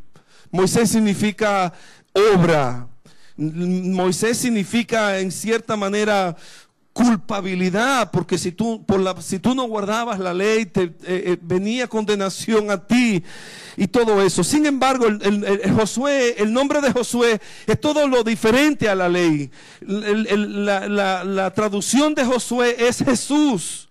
Moisés 0.51 0.89
significa 0.89 1.73
obra. 2.13 2.87
Moisés 3.37 4.37
significa 4.37 5.19
en 5.19 5.31
cierta 5.31 5.77
manera 5.77 6.35
culpabilidad, 7.03 8.11
porque 8.11 8.37
si 8.37 8.51
tú, 8.51 8.83
por 8.85 8.99
la, 8.99 9.19
si 9.21 9.39
tú 9.39 9.55
no 9.55 9.63
guardabas 9.63 10.19
la 10.19 10.33
ley, 10.33 10.65
te, 10.65 10.83
eh, 10.83 10.93
eh, 11.03 11.37
venía 11.41 11.87
condenación 11.87 12.69
a 12.71 12.85
ti 12.85 13.23
y 13.77 13.87
todo 13.87 14.21
eso. 14.21 14.43
Sin 14.43 14.65
embargo, 14.65 15.07
el, 15.07 15.71
Josué, 15.73 16.35
el 16.37 16.51
nombre 16.51 16.81
de 16.81 16.91
Josué 16.91 17.39
es 17.65 17.79
todo 17.79 18.07
lo 18.07 18.23
diferente 18.23 18.89
a 18.89 18.95
la 18.95 19.07
ley. 19.07 19.49
la, 19.81 21.23
la 21.23 21.53
traducción 21.53 22.13
de 22.13 22.25
Josué 22.25 22.75
es 22.77 22.97
Jesús. 22.97 23.88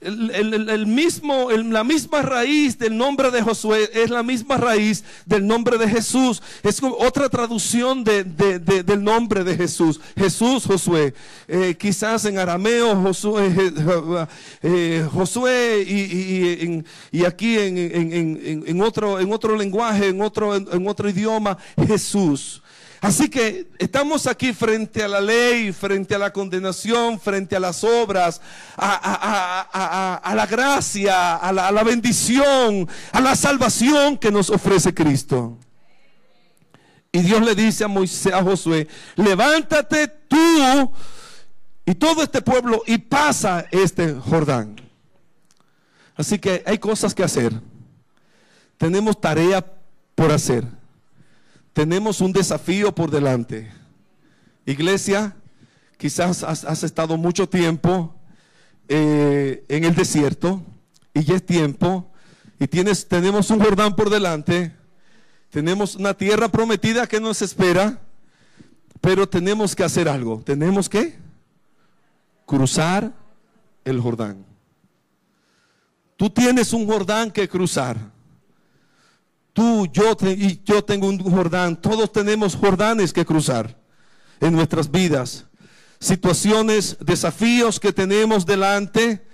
El, 0.00 0.86
mismo, 0.86 1.50
la 1.50 1.84
misma 1.84 2.22
raíz 2.22 2.78
del 2.78 2.96
nombre 2.96 3.30
de 3.30 3.42
Josué 3.42 3.90
es 3.92 4.08
la 4.08 4.22
misma 4.22 4.56
raíz 4.56 5.04
del 5.26 5.46
nombre 5.46 5.76
de 5.76 5.86
Jesús. 5.86 6.42
Es 6.62 6.80
otra 6.82 7.28
traducción 7.28 8.02
del 8.02 9.04
nombre 9.04 9.44
de 9.44 9.56
Jesús. 9.56 10.00
Jesús, 10.16 10.64
Josué. 10.64 11.12
Eh, 11.46 11.76
quizás 11.78 12.24
en 12.24 12.38
arameo, 12.38 12.96
Josué, 12.96 13.54
eh, 13.58 14.26
eh, 14.62 15.08
Josué 15.12 15.84
y, 17.12 17.24
aquí 17.24 17.58
en, 17.58 18.80
otro, 18.80 19.20
en 19.20 19.30
otro 19.30 19.54
lenguaje, 19.54 20.08
en 20.08 20.22
otro, 20.22 20.56
en 20.56 20.88
otro 20.88 21.10
idioma, 21.10 21.58
Jesús. 21.86 22.62
Así 23.00 23.30
que 23.30 23.70
estamos 23.78 24.26
aquí 24.26 24.52
frente 24.52 25.02
a 25.02 25.08
la 25.08 25.22
ley, 25.22 25.72
frente 25.72 26.14
a 26.14 26.18
la 26.18 26.32
condenación, 26.32 27.18
frente 27.18 27.56
a 27.56 27.60
las 27.60 27.82
obras, 27.82 28.42
a, 28.76 30.32
la 30.34 30.46
gracia, 30.46 31.36
a 31.36 31.50
la, 31.50 31.82
bendición, 31.82 32.86
a 33.12 33.20
la 33.20 33.34
salvación 33.36 34.18
que 34.18 34.30
nos 34.30 34.50
ofrece 34.50 34.92
Cristo. 34.92 35.56
Y 37.10 37.20
Dios 37.20 37.40
le 37.42 37.54
dice 37.54 37.84
a 37.84 37.88
Moisés, 37.88 38.34
a 38.34 38.42
Josué, 38.42 38.86
levántate 39.16 40.06
tú 40.06 40.92
y 41.86 41.94
todo 41.94 42.22
este 42.22 42.42
pueblo 42.42 42.82
y 42.86 42.98
pasa 42.98 43.64
este 43.70 44.12
Jordán. 44.12 44.76
Así 46.16 46.38
que 46.38 46.62
hay 46.66 46.76
cosas 46.76 47.14
que 47.14 47.24
hacer. 47.24 47.50
Tenemos 48.76 49.18
tarea 49.18 49.64
por 50.14 50.30
hacer 50.30 50.79
tenemos 51.72 52.20
un 52.20 52.32
desafío 52.32 52.94
por 52.94 53.10
delante. 53.10 53.70
Iglesia, 54.66 55.36
quizás 55.96 56.42
has, 56.42 56.82
estado 56.82 57.16
mucho 57.16 57.48
tiempo 57.48 58.14
eh, 58.88 59.64
en 59.68 59.84
el 59.84 59.94
desierto 59.94 60.62
y 61.14 61.24
ya 61.24 61.36
es 61.36 61.46
tiempo 61.46 62.10
y 62.58 62.66
tienes, 62.66 63.08
tenemos 63.08 63.50
un 63.50 63.60
Jordán 63.60 63.96
por 63.96 64.10
delante, 64.10 64.74
tenemos 65.48 65.96
una 65.96 66.14
tierra 66.14 66.48
prometida 66.48 67.06
que 67.06 67.18
nos 67.18 67.42
espera, 67.42 68.00
pero 69.00 69.28
tenemos 69.28 69.74
que 69.74 69.82
hacer 69.82 70.08
algo. 70.08 70.42
Tenemos 70.44 70.88
que 70.88 71.18
cruzar 72.46 73.12
el 73.84 74.00
Jordán. 74.00 74.44
Tú 76.16 76.28
tienes 76.28 76.72
un 76.72 76.86
Jordán 76.86 77.30
que 77.30 77.48
cruzar. 77.48 77.96
Tú, 79.52 79.88
yo 79.92 80.16
y 80.22 80.60
yo 80.64 80.84
tengo 80.84 81.08
un 81.08 81.18
Jordán. 81.18 81.80
Todos 81.80 82.12
tenemos 82.12 82.54
Jordanes 82.54 83.12
que 83.12 83.24
cruzar 83.24 83.76
en 84.40 84.52
nuestras 84.52 84.90
vidas. 84.90 85.46
Situaciones, 85.98 86.96
desafíos 87.00 87.78
que 87.78 87.92
tenemos 87.92 88.46
delante, 88.46 89.26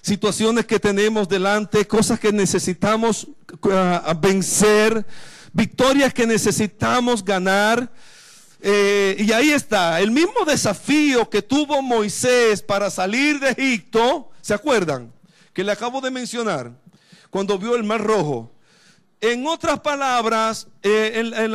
situaciones 0.00 0.64
que 0.64 0.78
tenemos 0.78 1.28
delante, 1.28 1.86
cosas 1.86 2.20
que 2.20 2.32
necesitamos 2.32 3.24
uh, 3.24 4.14
vencer, 4.20 5.04
victorias 5.52 6.14
que 6.14 6.26
necesitamos 6.26 7.24
ganar. 7.24 7.92
Eh, 8.60 9.16
y 9.18 9.32
ahí 9.32 9.50
está, 9.50 10.00
el 10.00 10.10
mismo 10.10 10.46
desafío 10.46 11.28
que 11.28 11.42
tuvo 11.42 11.82
Moisés 11.82 12.62
para 12.62 12.90
salir 12.90 13.38
de 13.38 13.50
Egipto, 13.50 14.30
¿se 14.40 14.54
acuerdan? 14.54 15.12
Que 15.52 15.62
le 15.62 15.72
acabo 15.72 16.00
de 16.00 16.10
mencionar, 16.10 16.72
cuando 17.28 17.58
vio 17.58 17.76
el 17.76 17.84
mar 17.84 18.02
rojo. 18.02 18.53
En 19.26 19.46
otras 19.46 19.80
palabras, 19.80 20.68
eh, 20.82 21.48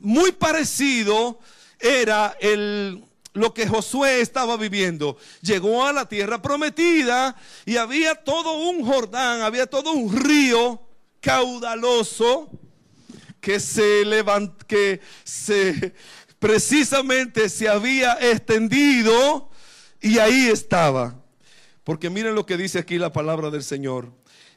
muy 0.00 0.32
parecido 0.32 1.38
era 1.78 2.36
el, 2.40 3.04
lo 3.34 3.54
que 3.54 3.68
Josué 3.68 4.20
estaba 4.20 4.56
viviendo. 4.56 5.16
Llegó 5.40 5.86
a 5.86 5.92
la 5.92 6.08
tierra 6.08 6.42
prometida 6.42 7.36
y 7.66 7.76
había 7.76 8.16
todo 8.16 8.58
un 8.68 8.84
Jordán, 8.84 9.42
había 9.42 9.66
todo 9.66 9.92
un 9.92 10.12
río 10.24 10.82
caudaloso 11.20 12.50
que 13.40 13.60
se 13.60 14.04
levantó, 14.04 14.66
que 14.66 15.00
se 15.22 15.94
precisamente 16.40 17.48
se 17.48 17.68
había 17.68 18.14
extendido 18.14 19.50
y 20.00 20.18
ahí 20.18 20.48
estaba. 20.48 21.22
Porque 21.84 22.10
miren 22.10 22.34
lo 22.34 22.44
que 22.44 22.56
dice 22.56 22.80
aquí 22.80 22.98
la 22.98 23.12
palabra 23.12 23.50
del 23.50 23.62
Señor. 23.62 24.10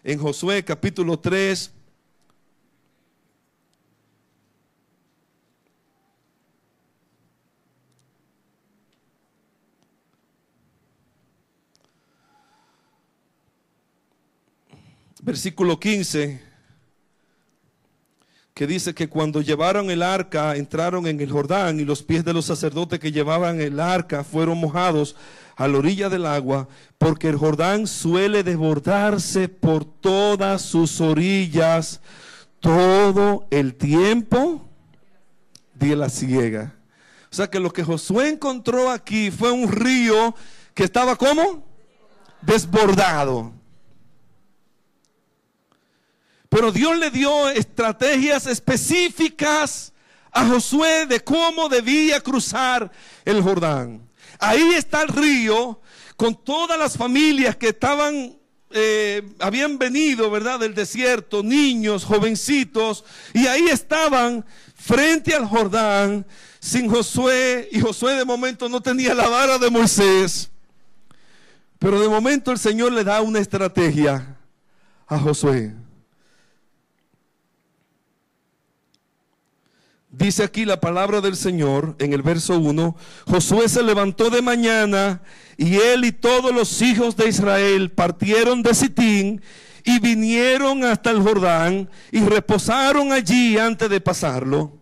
En 0.04 0.18
Josué 0.18 0.66
capítulo 0.66 1.20
3, 1.20 1.77
Versículo 15.28 15.78
15. 15.78 16.40
que 18.54 18.66
dice 18.66 18.96
que 18.96 19.10
cuando 19.10 19.42
llevaron 19.42 19.92
el 19.92 20.02
arca 20.02 20.56
entraron 20.56 21.06
en 21.06 21.20
el 21.20 21.30
Jordán 21.30 21.82
y 21.82 21.84
los 21.84 22.02
pies 22.02 22.24
de 22.24 22.32
los 22.32 22.46
sacerdotes 22.46 22.98
que 22.98 23.12
llevaban 23.12 23.60
el 23.60 23.82
arca 23.82 24.24
fueron 24.24 24.58
mojados 24.58 25.18
a 25.58 25.68
la 25.68 25.80
orilla 25.80 26.08
del 26.08 26.26
agua, 26.26 26.70
porque 26.98 27.28
el 27.28 27.36
Jordán 27.36 27.88
suele 27.88 28.42
desbordarse 28.42 29.50
por 29.50 29.84
todas 29.84 30.62
sus 30.62 31.02
orillas 31.02 32.00
todo 32.62 33.48
el 33.52 33.76
tiempo 33.76 34.66
de 35.74 35.94
la 35.98 36.10
ciega. 36.10 36.74
O 37.30 37.36
sea 37.36 37.50
que 37.50 37.60
lo 37.60 37.74
que 37.74 37.84
Josué 37.84 38.30
encontró 38.30 38.90
aquí 38.90 39.30
fue 39.30 39.52
un 39.52 39.70
río 39.70 40.34
que 40.74 40.86
estaba 40.86 41.18
como 41.18 41.66
desbordado. 42.42 43.58
Pero 46.50 46.72
Dios 46.72 46.98
le 46.98 47.12
dio 47.12 47.50
estrategias 47.50 48.48
específicas 48.48 49.94
a 50.32 50.46
Josué 50.46 51.06
de 51.06 51.20
cómo 51.20 51.68
debía 51.68 52.22
cruzar 52.22 52.92
el 53.26 53.42
Jordán. 53.42 54.08
Ahí 54.40 54.74
está 54.76 55.02
el 55.02 55.10
río 55.10 55.82
con 56.16 56.36
todas 56.36 56.78
las 56.80 56.98
familias 56.98 57.56
que 57.56 57.70
estaban, 57.70 58.38
eh, 58.72 59.28
habían 59.40 59.78
venido, 59.78 60.30
¿verdad? 60.30 60.60
Del 60.60 60.74
desierto, 60.74 61.44
niños, 61.44 62.06
jovencitos, 62.06 63.04
y 63.34 63.48
ahí 63.48 63.68
estaban 63.68 64.46
frente 64.76 65.36
al 65.36 65.46
Jordán 65.46 66.26
sin 66.60 66.90
Josué, 66.90 67.70
y 67.72 67.80
Josué 67.80 68.14
de 68.14 68.26
momento 68.26 68.68
no 68.68 68.82
tenía 68.82 69.14
la 69.14 69.28
vara 69.28 69.58
de 69.58 69.70
Moisés. 69.70 70.50
Pero 71.80 72.00
de 72.02 72.10
momento 72.10 72.52
el 72.52 72.58
Señor 72.58 72.92
le 72.92 73.04
da 73.04 73.22
una 73.22 73.40
estrategia 73.40 74.38
a 75.08 75.20
Josué. 75.20 75.74
Dice 80.18 80.44
aquí 80.44 80.66
la 80.66 80.82
palabra 80.82 81.22
del 81.22 81.36
Señor 81.36 81.96
en 82.00 82.12
el 82.12 82.24
verso 82.24 82.58
1, 82.58 82.96
Josué 83.28 83.70
se 83.70 83.84
levantó 83.84 84.32
de 84.32 84.42
mañana 84.42 85.22
y 85.58 85.76
él 85.76 86.06
y 86.06 86.12
todos 86.12 86.52
los 86.52 86.82
hijos 86.82 87.16
de 87.16 87.30
Israel 87.30 87.92
partieron 87.92 88.64
de 88.64 88.74
Sitín 88.74 89.44
y 89.84 90.00
vinieron 90.00 90.84
hasta 90.84 91.12
el 91.12 91.22
Jordán 91.22 91.88
y 92.12 92.22
reposaron 92.22 93.12
allí 93.12 93.60
antes 93.60 93.92
de 93.92 94.02
pasarlo. 94.02 94.80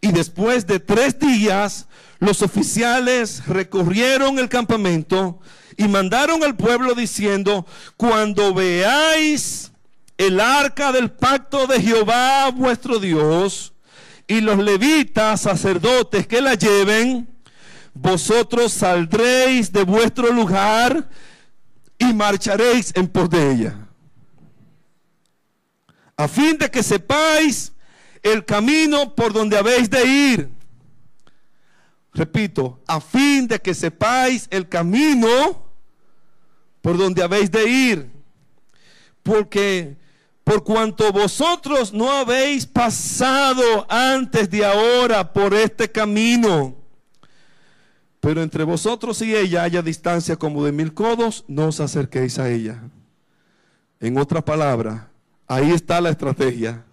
Y 0.00 0.12
después 0.12 0.68
de 0.68 0.78
tres 0.78 1.18
días, 1.18 1.88
los 2.20 2.40
oficiales 2.40 3.44
recorrieron 3.48 4.38
el 4.38 4.48
campamento 4.48 5.40
y 5.76 5.88
mandaron 5.88 6.44
al 6.44 6.54
pueblo 6.54 6.94
diciendo, 6.94 7.66
cuando 7.96 8.54
veáis 8.54 9.72
el 10.16 10.38
arca 10.38 10.92
del 10.92 11.10
pacto 11.10 11.66
de 11.66 11.80
Jehová 11.80 12.52
vuestro 12.52 13.00
Dios, 13.00 13.69
y 14.30 14.40
los 14.40 14.58
levitas, 14.58 15.40
sacerdotes 15.40 16.24
que 16.28 16.40
la 16.40 16.54
lleven, 16.54 17.28
vosotros 17.92 18.72
saldréis 18.72 19.72
de 19.72 19.82
vuestro 19.82 20.32
lugar 20.32 21.10
y 21.98 22.12
marcharéis 22.14 22.92
en 22.94 23.08
pos 23.08 23.28
de 23.28 23.50
ella. 23.50 23.88
A 26.16 26.28
fin 26.28 26.56
de 26.58 26.70
que 26.70 26.84
sepáis 26.84 27.72
el 28.22 28.44
camino 28.44 29.16
por 29.16 29.32
donde 29.32 29.58
habéis 29.58 29.90
de 29.90 30.06
ir. 30.06 30.48
Repito, 32.14 32.80
a 32.86 33.00
fin 33.00 33.48
de 33.48 33.58
que 33.58 33.74
sepáis 33.74 34.46
el 34.52 34.68
camino 34.68 35.66
por 36.82 36.96
donde 36.96 37.24
habéis 37.24 37.50
de 37.50 37.68
ir. 37.68 38.10
Porque 39.24 39.96
por 40.44 40.64
cuanto 40.64 41.12
vosotros 41.12 41.92
no 41.92 42.10
habéis 42.10 42.66
pasado 42.66 43.86
antes 43.88 44.50
de 44.50 44.64
ahora 44.64 45.32
por 45.32 45.54
este 45.54 45.90
camino, 45.90 46.76
pero 48.20 48.42
entre 48.42 48.64
vosotros 48.64 49.22
y 49.22 49.34
ella 49.34 49.62
haya 49.62 49.82
distancia 49.82 50.36
como 50.36 50.64
de 50.64 50.72
mil 50.72 50.92
codos, 50.92 51.44
no 51.48 51.68
os 51.68 51.80
acerquéis 51.80 52.38
a 52.38 52.50
ella. 52.50 52.82
En 54.00 54.18
otra 54.18 54.44
palabra, 54.44 55.10
ahí 55.46 55.70
está 55.72 56.00
la 56.00 56.10
estrategia. 56.10 56.84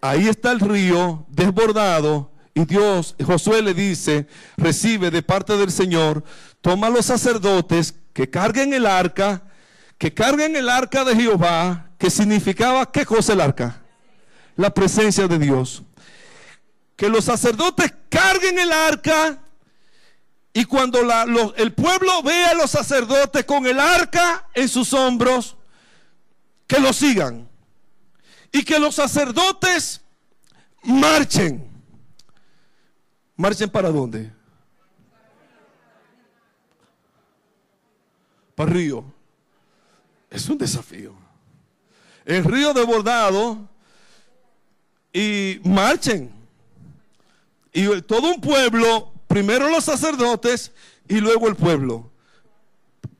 Ahí 0.00 0.28
está 0.28 0.52
el 0.52 0.60
río 0.60 1.24
desbordado 1.30 2.30
y 2.54 2.66
Dios, 2.66 3.16
Josué 3.24 3.62
le 3.62 3.74
dice, 3.74 4.28
recibe 4.56 5.10
de 5.10 5.22
parte 5.22 5.56
del 5.56 5.72
Señor, 5.72 6.22
toma 6.60 6.88
los 6.88 7.06
sacerdotes 7.06 7.94
que 8.12 8.30
carguen 8.30 8.72
el 8.74 8.86
arca, 8.86 9.42
que 9.98 10.14
carguen 10.14 10.54
el 10.54 10.68
arca 10.68 11.04
de 11.04 11.16
Jehová, 11.16 11.90
que 12.04 12.10
significaba, 12.10 12.92
¿qué 12.92 13.06
cosa 13.06 13.32
el 13.32 13.40
arca? 13.40 13.80
La 14.56 14.68
presencia 14.68 15.26
de 15.26 15.38
Dios. 15.38 15.82
Que 16.96 17.08
los 17.08 17.24
sacerdotes 17.24 17.94
carguen 18.10 18.58
el 18.58 18.70
arca 18.70 19.42
y 20.52 20.66
cuando 20.66 21.00
el 21.56 21.72
pueblo 21.72 22.22
vea 22.22 22.50
a 22.50 22.54
los 22.56 22.70
sacerdotes 22.70 23.46
con 23.46 23.66
el 23.66 23.80
arca 23.80 24.46
en 24.52 24.68
sus 24.68 24.92
hombros, 24.92 25.56
que 26.66 26.78
lo 26.78 26.92
sigan. 26.92 27.48
Y 28.52 28.64
que 28.64 28.78
los 28.78 28.96
sacerdotes 28.96 30.02
marchen. 30.82 31.66
¿Marchen 33.34 33.70
para 33.70 33.88
dónde? 33.88 34.30
Para 38.54 38.70
río. 38.70 39.06
Es 40.28 40.46
un 40.50 40.58
desafío 40.58 41.23
el 42.24 42.44
río 42.44 42.72
desbordado 42.72 43.68
y 45.12 45.60
marchen. 45.64 46.32
Y 47.72 48.02
todo 48.02 48.32
un 48.32 48.40
pueblo, 48.40 49.12
primero 49.26 49.68
los 49.68 49.84
sacerdotes 49.84 50.72
y 51.08 51.20
luego 51.20 51.48
el 51.48 51.56
pueblo. 51.56 52.10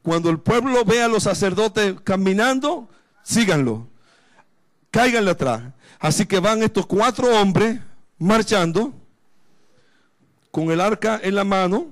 Cuando 0.02 0.30
el 0.30 0.38
pueblo 0.38 0.84
ve 0.84 1.02
a 1.02 1.08
los 1.08 1.24
sacerdotes 1.24 1.96
caminando, 2.02 2.88
síganlo. 3.22 3.88
Cáiganle 4.90 5.30
atrás. 5.30 5.62
Así 5.98 6.26
que 6.26 6.38
van 6.38 6.62
estos 6.62 6.86
cuatro 6.86 7.28
hombres 7.40 7.80
marchando 8.18 8.92
con 10.50 10.70
el 10.70 10.80
arca 10.80 11.18
en 11.22 11.34
la 11.34 11.42
mano, 11.42 11.88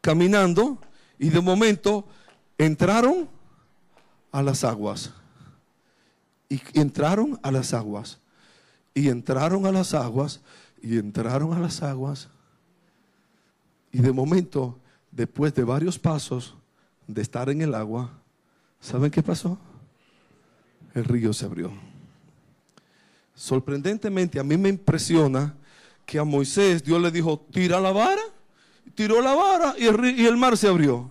caminando, 0.00 0.78
y 1.18 1.30
de 1.30 1.40
momento 1.40 2.04
entraron 2.58 3.28
a 4.30 4.42
las 4.42 4.62
aguas. 4.62 5.12
Y 6.48 6.60
entraron 6.74 7.38
a 7.42 7.50
las 7.50 7.74
aguas. 7.74 8.18
Y 8.94 9.08
entraron 9.08 9.66
a 9.66 9.72
las 9.72 9.94
aguas. 9.94 10.40
Y 10.80 10.98
entraron 10.98 11.52
a 11.52 11.60
las 11.60 11.82
aguas. 11.82 12.28
Y 13.92 13.98
de 13.98 14.12
momento, 14.12 14.78
después 15.10 15.54
de 15.54 15.64
varios 15.64 15.98
pasos 15.98 16.54
de 17.06 17.22
estar 17.22 17.48
en 17.48 17.62
el 17.62 17.74
agua, 17.74 18.10
¿saben 18.80 19.10
qué 19.10 19.22
pasó? 19.22 19.58
El 20.94 21.04
río 21.04 21.32
se 21.32 21.44
abrió. 21.44 21.72
Sorprendentemente, 23.34 24.40
a 24.40 24.44
mí 24.44 24.56
me 24.56 24.68
impresiona 24.68 25.54
que 26.04 26.18
a 26.18 26.24
Moisés 26.24 26.82
Dios 26.82 27.00
le 27.00 27.10
dijo, 27.10 27.46
tira 27.52 27.80
la 27.80 27.92
vara. 27.92 28.22
Tiró 28.94 29.20
la 29.20 29.34
vara 29.34 29.74
y 29.78 29.86
el, 30.24 30.36
mar 30.36 30.56
se 30.56 30.66
abrió. 30.66 31.10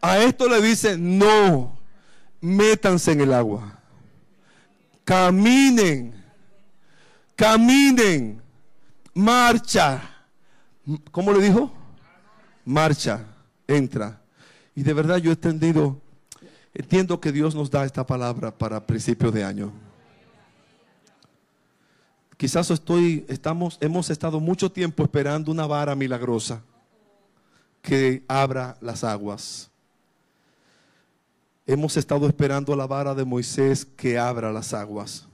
A 0.00 0.18
esto 0.18 0.48
le 0.48 0.60
dice, 0.60 0.96
no, 0.98 1.78
métanse 2.40 3.12
en 3.12 3.20
el 3.20 3.32
agua 3.32 3.79
caminen, 5.10 6.14
caminen, 7.34 8.40
marcha. 9.12 10.00
¿Cómo 11.10 11.32
le 11.32 11.40
dijo? 11.40 11.68
Marcha, 12.64 13.26
entra. 13.66 14.22
Y 14.72 14.84
de 14.84 14.92
verdad 14.92 15.16
yo 15.16 15.30
he 15.30 15.34
entendido, 15.34 16.00
entiendo 16.72 17.20
que 17.20 17.32
Dios 17.32 17.56
nos 17.56 17.72
da 17.72 17.84
esta 17.84 18.06
palabra 18.06 18.56
para 18.56 18.86
principios 18.86 19.34
de 19.34 19.42
año. 19.42 19.72
Quizás 22.36 22.70
estoy, 22.70 23.26
estamos, 23.28 23.78
hemos 23.80 24.10
estado 24.10 24.38
mucho 24.38 24.70
tiempo 24.70 25.02
esperando 25.02 25.50
una 25.50 25.66
vara 25.66 25.96
milagrosa 25.96 26.62
que 27.82 28.22
abra 28.28 28.76
las 28.80 29.02
aguas. 29.02 29.72
Hemos 31.66 31.96
estado 31.96 32.26
esperando 32.26 32.74
la 32.74 32.86
vara 32.86 33.14
de 33.14 33.24
Moisés 33.24 33.84
que 33.84 34.18
abra 34.18 34.52
las 34.52 34.74
aguas. 34.74 35.28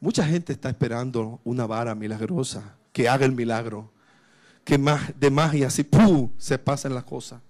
Mucha 0.00 0.24
gente 0.24 0.52
está 0.52 0.68
esperando 0.68 1.40
una 1.44 1.66
vara 1.66 1.94
milagrosa 1.94 2.76
que 2.92 3.08
haga 3.08 3.26
el 3.26 3.32
milagro, 3.32 3.90
que 4.64 4.78
de 5.18 5.30
magia 5.30 5.66
así 5.66 5.82
¡pum! 5.82 6.30
se 6.38 6.58
pasen 6.58 6.94
las 6.94 7.04
cosas. 7.04 7.40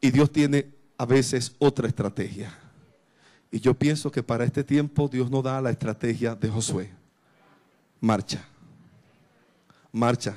Y 0.00 0.10
Dios 0.10 0.32
tiene 0.32 0.70
a 0.96 1.04
veces 1.04 1.54
otra 1.58 1.86
estrategia. 1.86 2.52
Y 3.50 3.60
yo 3.60 3.74
pienso 3.74 4.10
que 4.10 4.22
para 4.22 4.44
este 4.44 4.64
tiempo 4.64 5.08
Dios 5.08 5.30
nos 5.30 5.44
da 5.44 5.60
la 5.60 5.70
estrategia 5.70 6.34
de 6.34 6.48
Josué. 6.48 6.90
Marcha. 8.00 8.44
Marcha. 9.92 10.36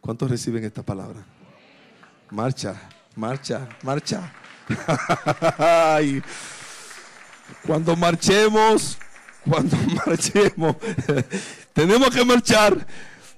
¿Cuántos 0.00 0.30
reciben 0.30 0.64
esta 0.64 0.82
palabra? 0.82 1.24
Marcha, 2.30 2.80
marcha, 3.14 3.68
marcha. 3.82 4.32
Cuando 7.66 7.96
marchemos, 7.96 8.98
cuando 9.48 9.76
marchemos. 10.06 10.76
tenemos 11.72 12.10
que 12.10 12.24
marchar, 12.24 12.86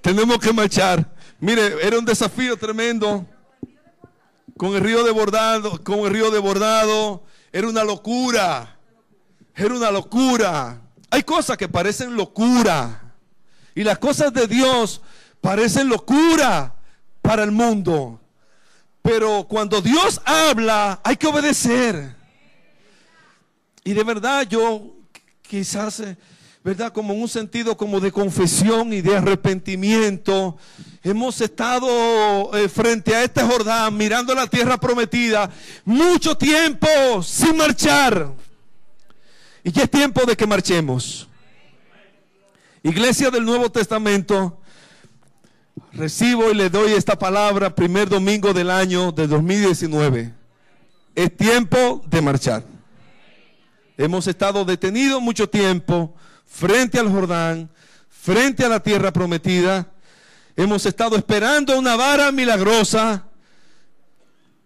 tenemos 0.01 0.39
que 0.39 0.53
marchar. 0.53 1.15
Mire, 1.41 1.87
era 1.87 1.99
un 1.99 2.05
desafío 2.05 2.57
tremendo. 2.57 3.27
Con 4.57 4.75
el 4.75 4.81
río 4.81 5.05
de 5.05 5.13
bordado, 5.13 5.83
con 5.85 6.01
el 6.01 6.11
río 6.11 6.31
de 6.31 6.41
bordado, 6.41 7.23
era 7.53 7.69
una 7.69 7.85
locura. 7.85 8.77
Era 9.55 9.75
una 9.75 9.91
locura. 9.91 10.83
Hay 11.11 11.23
cosas 11.23 11.57
que 11.57 11.69
parecen 11.69 12.17
locura. 12.17 13.15
Y 13.75 13.85
las 13.85 13.99
cosas 13.99 14.33
de 14.33 14.47
Dios 14.47 15.01
parecen 15.41 15.89
locura 15.89 16.75
para 17.23 17.45
el 17.45 17.53
mundo. 17.53 18.21
Pero 19.09 19.47
cuando 19.49 19.81
Dios 19.81 20.21
habla, 20.27 21.01
hay 21.03 21.17
que 21.17 21.27
obedecer. 21.27 22.15
Y 23.83 23.95
de 23.95 24.05
verdad 24.05 24.47
yo 24.47 24.97
quizás, 25.41 26.01
eh, 26.01 26.19
¿verdad? 26.63 26.93
Como 26.93 27.15
en 27.15 27.23
un 27.23 27.29
sentido 27.29 27.75
como 27.75 28.01
de 28.01 28.13
confesión 28.13 28.93
y 28.93 29.01
de 29.01 29.17
arrepentimiento, 29.17 30.59
hemos 31.03 31.41
estado 31.41 32.55
eh, 32.55 32.69
frente 32.69 33.15
a 33.15 33.25
este 33.25 33.43
Jordán 33.43 33.97
mirando 33.97 34.35
la 34.35 34.47
tierra 34.47 34.79
prometida 34.79 35.51
mucho 35.87 36.37
tiempo 36.37 36.87
sin 37.23 37.57
marchar. 37.57 38.35
Y 39.65 39.73
ya 39.73 39.85
es 39.85 39.91
tiempo 39.91 40.27
de 40.27 40.37
que 40.37 40.47
marchemos. 40.47 41.27
Iglesia 42.83 43.31
del 43.31 43.47
Nuevo 43.47 43.73
Testamento, 43.73 44.61
recibo 45.93 46.51
y 46.51 46.55
le 46.55 46.71
doy 46.71 46.93
esta 46.93 47.19
palabra 47.19 47.75
primer 47.75 48.09
domingo 48.09 48.53
del 48.53 48.71
año 48.71 49.13
de 49.13 49.27
2019. 49.27 50.35
Es 51.15 51.37
tiempo 51.37 52.03
de 52.07 52.23
marchar. 52.23 52.65
Hemos 53.97 54.27
estado 54.27 54.65
detenidos 54.65 55.21
mucho 55.21 55.49
tiempo 55.49 56.15
frente 56.47 56.99
al 56.99 57.11
Jordán, 57.11 57.69
frente 58.09 58.65
a 58.65 58.69
la 58.69 58.81
tierra 58.81 59.13
prometida. 59.13 59.89
Hemos 60.57 60.87
estado 60.87 61.17
esperando 61.17 61.79
una 61.79 61.97
vara 61.97 62.31
milagrosa 62.31 63.25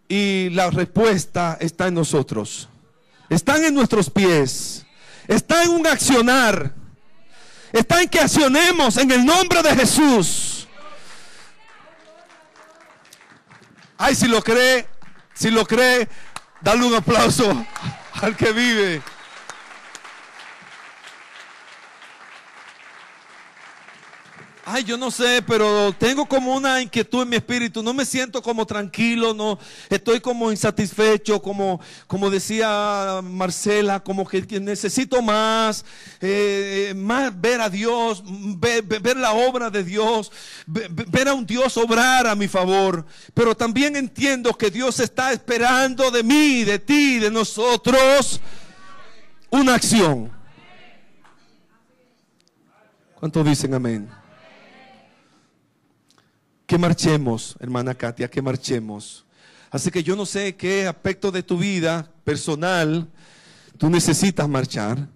y 0.08 0.50
la 0.50 0.70
respuesta 0.70 1.56
está 1.60 1.88
en 1.88 1.94
nosotros. 1.94 2.68
Están 3.30 3.64
en 3.64 3.74
nuestros 3.74 4.10
pies. 4.10 4.84
Está 5.26 5.64
en 5.64 5.70
un 5.70 5.86
accionar. 5.86 6.74
Está 7.72 8.02
en 8.02 8.08
que 8.10 8.20
accionemos 8.20 8.98
en 8.98 9.10
el 9.10 9.24
nombre 9.24 9.62
de 9.62 9.74
Jesús. 9.74 10.51
Ay, 14.04 14.16
si 14.16 14.26
lo 14.26 14.42
cree, 14.42 14.84
si 15.32 15.48
lo 15.48 15.64
cree, 15.64 16.08
dale 16.60 16.84
un 16.84 16.92
aplauso 16.92 17.64
al 18.20 18.34
que 18.34 18.50
vive. 18.50 19.00
Ay, 24.64 24.84
yo 24.84 24.96
no 24.96 25.10
sé, 25.10 25.42
pero 25.44 25.92
tengo 25.98 26.24
como 26.24 26.54
una 26.54 26.80
inquietud 26.80 27.22
en 27.22 27.30
mi 27.30 27.36
espíritu. 27.36 27.82
No 27.82 27.92
me 27.92 28.04
siento 28.04 28.40
como 28.40 28.64
tranquilo, 28.64 29.34
no 29.34 29.58
estoy 29.90 30.20
como 30.20 30.52
insatisfecho, 30.52 31.42
como, 31.42 31.80
como 32.06 32.30
decía 32.30 33.20
Marcela, 33.24 33.98
como 33.98 34.24
que, 34.24 34.60
necesito 34.60 35.20
más, 35.20 35.84
eh, 36.20 36.92
más 36.94 37.40
ver 37.40 37.60
a 37.60 37.68
Dios, 37.68 38.22
ver, 38.24 38.84
ver, 38.84 39.16
la 39.16 39.32
obra 39.32 39.68
de 39.68 39.82
Dios, 39.82 40.30
ver 40.66 41.26
a 41.26 41.34
un 41.34 41.44
Dios 41.44 41.76
obrar 41.76 42.28
a 42.28 42.36
mi 42.36 42.46
favor. 42.46 43.04
Pero 43.34 43.56
también 43.56 43.96
entiendo 43.96 44.56
que 44.56 44.70
Dios 44.70 45.00
está 45.00 45.32
esperando 45.32 46.08
de 46.12 46.22
mí, 46.22 46.62
de 46.62 46.78
ti, 46.78 47.18
de 47.18 47.32
nosotros, 47.32 48.40
una 49.50 49.74
acción. 49.74 50.30
¿Cuántos 53.18 53.44
dicen 53.44 53.74
amén? 53.74 54.21
Que 56.72 56.78
marchemos, 56.78 57.54
hermana 57.60 57.94
Katia, 57.94 58.30
que 58.30 58.40
marchemos. 58.40 59.26
Así 59.70 59.90
que 59.90 60.02
yo 60.02 60.16
no 60.16 60.24
sé 60.24 60.56
qué 60.56 60.86
aspecto 60.86 61.30
de 61.30 61.42
tu 61.42 61.58
vida 61.58 62.10
personal 62.24 63.06
tú 63.76 63.90
necesitas 63.90 64.48
marchar. 64.48 65.06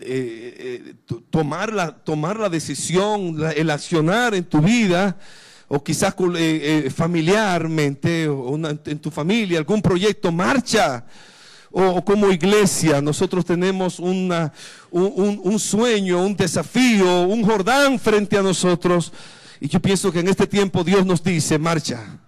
Eh, 0.00 0.84
eh, 0.86 0.94
tomar, 1.30 1.72
la, 1.72 1.90
tomar 1.90 2.38
la 2.38 2.48
decisión, 2.48 3.36
el 3.56 3.70
accionar 3.70 4.36
en 4.36 4.44
tu 4.44 4.60
vida, 4.60 5.16
o 5.66 5.82
quizás 5.82 6.14
eh, 6.38 6.92
familiarmente, 6.94 8.28
o 8.28 8.54
en 8.54 8.98
tu 9.00 9.10
familia, 9.10 9.58
algún 9.58 9.82
proyecto, 9.82 10.30
marcha. 10.30 11.04
O, 11.72 12.04
como 12.04 12.30
iglesia, 12.30 13.00
nosotros 13.00 13.44
tenemos 13.44 13.98
un 13.98 15.58
sueño, 15.58 16.24
un 16.24 16.36
desafío, 16.36 17.22
un 17.22 17.42
Jordán 17.42 17.98
frente 17.98 18.38
a 18.38 18.42
nosotros 18.42 19.12
y 19.64 19.68
yo 19.68 19.80
pienso 19.80 20.12
que 20.12 20.20
en 20.20 20.28
este 20.28 20.46
tiempo 20.46 20.84
Dios 20.84 21.06
nos 21.06 21.24
dice, 21.24 21.58
marcha. 21.58 22.18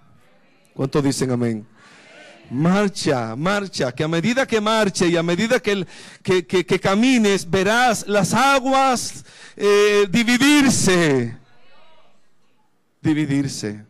¿Cuántos 0.73 1.05
dicen 1.05 1.31
amén? 1.31 1.67
Marcha, 2.51 3.37
marcha, 3.37 3.93
que 3.93 4.05
a 4.05 4.09
medida 4.09 4.47
que 4.47 4.59
marche 4.59 5.07
y 5.09 5.19
a 5.19 5.23
medida 5.23 5.61
que, 5.61 5.87
que, 6.23 6.81
camines, 6.81 7.51
verás 7.51 8.09
las 8.09 8.33
aguas 8.33 9.27
eh, 9.55 10.07
dividirse. 10.11 11.37
Dividirse. 13.03 13.85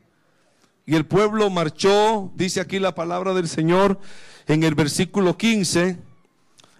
Y 0.84 0.96
el 0.96 1.06
pueblo 1.06 1.48
marchó, 1.48 2.32
dice 2.34 2.60
aquí 2.60 2.80
la 2.80 2.96
palabra 2.96 3.32
del 3.32 3.46
Señor 3.46 4.00
en 4.48 4.64
el 4.64 4.74
versículo 4.74 5.38
15 5.38 5.96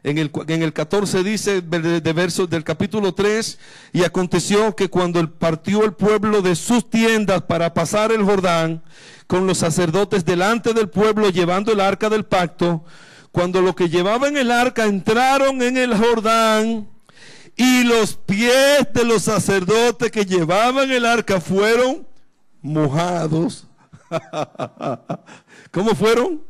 en 0.07 0.19
el, 0.19 0.31
en 0.47 0.63
el 0.63 0.73
14 0.73 1.25
dice 1.25 1.63
de, 1.63 2.13
versos 2.13 2.49
del 2.49 2.63
capítulo 2.63 3.13
3, 3.13 3.59
y 3.93 4.05
aconteció 4.05 4.77
que 4.77 4.89
cuando 4.89 5.29
partió 5.29 5.85
el 5.85 5.95
pueblo 5.95 6.43
de 6.43 6.55
sus 6.55 6.89
tiendas 6.89 7.43
para 7.43 7.75
pasar 7.75 8.13
el 8.13 8.23
Jordán, 8.23 8.85
con 9.27 9.49
los 9.49 9.59
sacerdotes 9.59 10.25
delante 10.25 10.75
del 10.75 10.89
pueblo 10.89 11.29
llevando 11.31 11.73
el 11.73 11.81
arca 11.81 12.09
del 12.09 12.25
pacto, 12.25 12.85
cuando 13.33 13.61
los 13.61 13.75
que 13.75 13.89
llevaban 13.89 14.37
el 14.37 14.53
arca 14.53 14.85
entraron 14.85 15.61
en 15.61 15.77
el 15.77 15.97
Jordán, 15.97 16.89
y 17.57 17.83
los 17.83 18.15
pies 18.15 18.87
de 18.95 19.05
los 19.05 19.25
sacerdotes 19.25 20.13
que 20.13 20.25
llevaban 20.25 20.89
el 20.93 21.05
arca 21.05 21.41
fueron 21.41 22.07
mojados. 22.63 23.67
¿Cómo 25.73 25.97
fueron? 25.97 26.46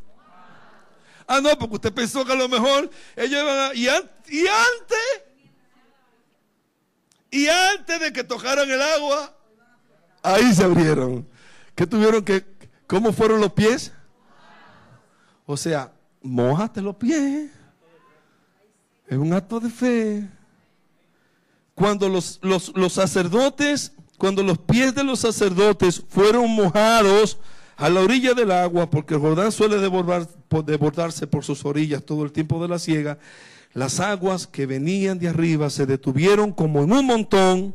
Ah, 1.27 1.41
no, 1.41 1.59
porque 1.59 1.75
usted 1.75 1.93
pensó 1.93 2.25
que 2.25 2.33
a 2.33 2.37
lo 2.37 2.49
mejor 2.49 2.89
ellos 3.17 3.43
iban 3.43 3.59
a... 3.59 3.75
Y, 3.75 3.89
antes, 3.89 4.99
y 7.31 7.49
antes 7.49 8.01
de 8.01 8.13
que 8.13 8.23
tocaran 8.23 8.71
el 8.71 8.81
agua, 8.81 9.37
ahí 10.23 10.55
se 10.55 10.65
abrieron. 10.65 11.29
¿Qué 11.75 11.87
tuvieron 11.87 12.25
que... 12.25 12.45
¿Cómo 12.87 13.13
fueron 13.13 13.41
los 13.41 13.53
pies? 13.53 13.93
O 15.45 15.57
sea, 15.57 15.93
mojate 16.23 16.81
los 16.81 16.95
pies. 16.95 17.51
Es 19.09 19.19
un 19.19 19.33
acto 19.33 19.59
de 19.59 19.71
fe. 19.71 20.29
Cuando 21.75 22.09
los, 22.09 22.39
los, 22.43 22.73
los 22.77 22.93
sacerdotes, 22.93 23.93
cuando 24.19 24.43
los 24.43 24.59
pies 24.59 24.95
de 24.95 25.05
los 25.05 25.21
sacerdotes 25.21 26.03
fueron 26.09 26.51
mojados, 26.51 27.39
a 27.77 27.91
la 27.91 28.01
orilla 28.01 28.33
del 28.33 28.51
agua, 28.51 28.89
porque 28.89 29.15
el 29.15 29.21
Jordán 29.21 29.53
suele 29.53 29.77
desbordarse 29.79 31.27
por 31.27 31.45
sus 31.45 31.65
orillas 31.65 32.03
todo 32.03 32.25
el 32.25 32.33
tiempo 32.33 32.61
de 32.61 32.69
la 32.69 32.79
siega, 32.79 33.19
las 33.75 34.01
aguas 34.01 34.47
que 34.47 34.65
venían 34.65 35.19
de 35.19 35.29
arriba 35.29 35.69
se 35.69 35.85
detuvieron 35.85 36.53
como 36.53 36.83
en 36.83 36.93
un 36.93 37.05
montón, 37.05 37.75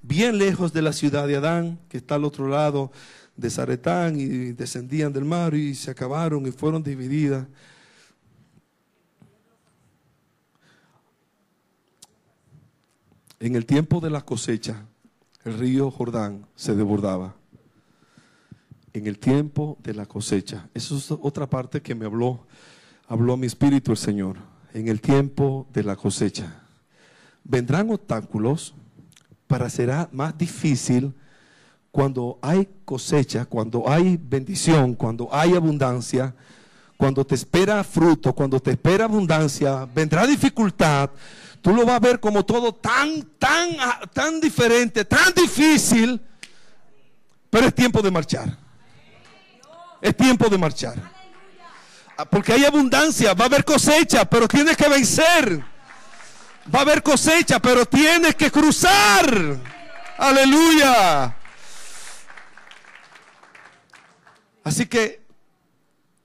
bien 0.00 0.38
lejos 0.38 0.72
de 0.72 0.80
la 0.80 0.94
ciudad 0.94 1.26
de 1.26 1.36
Adán, 1.36 1.78
que 1.90 1.98
está 1.98 2.14
al 2.14 2.24
otro 2.24 2.48
lado 2.48 2.90
de 3.36 3.50
Zaretán, 3.50 4.18
y 4.18 4.52
descendían 4.52 5.12
del 5.12 5.26
mar 5.26 5.54
y 5.54 5.74
se 5.74 5.90
acabaron 5.90 6.46
y 6.46 6.50
fueron 6.50 6.82
divididas. 6.82 7.46
En 13.38 13.54
el 13.54 13.66
tiempo 13.66 14.00
de 14.00 14.08
la 14.08 14.22
cosecha, 14.22 14.86
el 15.44 15.58
río 15.58 15.90
Jordán 15.90 16.46
se 16.54 16.74
desbordaba 16.74 17.34
en 18.92 19.06
el 19.06 19.18
tiempo 19.18 19.78
de 19.82 19.94
la 19.94 20.06
cosecha. 20.06 20.68
Eso 20.74 20.96
es 20.96 21.10
otra 21.10 21.48
parte 21.48 21.80
que 21.80 21.94
me 21.94 22.06
habló, 22.06 22.46
habló 23.08 23.34
a 23.34 23.36
mi 23.36 23.46
espíritu 23.46 23.90
el 23.92 23.96
Señor. 23.96 24.36
En 24.74 24.88
el 24.88 25.00
tiempo 25.00 25.66
de 25.72 25.84
la 25.84 25.96
cosecha. 25.96 26.62
Vendrán 27.44 27.90
obstáculos 27.90 28.74
para 29.46 29.68
será 29.68 30.08
más 30.12 30.36
difícil 30.36 31.12
cuando 31.90 32.38
hay 32.40 32.68
cosecha, 32.86 33.44
cuando 33.44 33.88
hay 33.88 34.16
bendición, 34.16 34.94
cuando 34.94 35.28
hay 35.30 35.54
abundancia, 35.54 36.34
cuando 36.96 37.26
te 37.26 37.34
espera 37.34 37.84
fruto, 37.84 38.32
cuando 38.32 38.60
te 38.60 38.70
espera 38.70 39.04
abundancia, 39.04 39.86
vendrá 39.94 40.26
dificultad. 40.26 41.10
Tú 41.60 41.74
lo 41.74 41.84
vas 41.84 41.96
a 41.96 42.00
ver 42.00 42.18
como 42.18 42.44
todo 42.44 42.72
tan, 42.74 43.22
tan, 43.38 43.76
tan 44.12 44.40
diferente, 44.40 45.04
tan 45.04 45.34
difícil, 45.34 46.18
pero 47.50 47.66
es 47.66 47.74
tiempo 47.74 48.00
de 48.00 48.10
marchar. 48.10 48.61
Es 50.02 50.16
tiempo 50.16 50.48
de 50.48 50.58
marchar. 50.58 50.96
Ah, 52.16 52.24
porque 52.26 52.52
hay 52.52 52.64
abundancia, 52.64 53.32
va 53.34 53.44
a 53.44 53.46
haber 53.46 53.64
cosecha, 53.64 54.24
pero 54.24 54.48
tienes 54.48 54.76
que 54.76 54.88
vencer. 54.88 55.64
Va 56.72 56.80
a 56.80 56.82
haber 56.82 57.02
cosecha, 57.02 57.60
pero 57.60 57.86
tienes 57.86 58.34
que 58.34 58.50
cruzar. 58.50 59.60
Aleluya. 60.18 61.36
Así 64.64 64.86
que, 64.86 65.24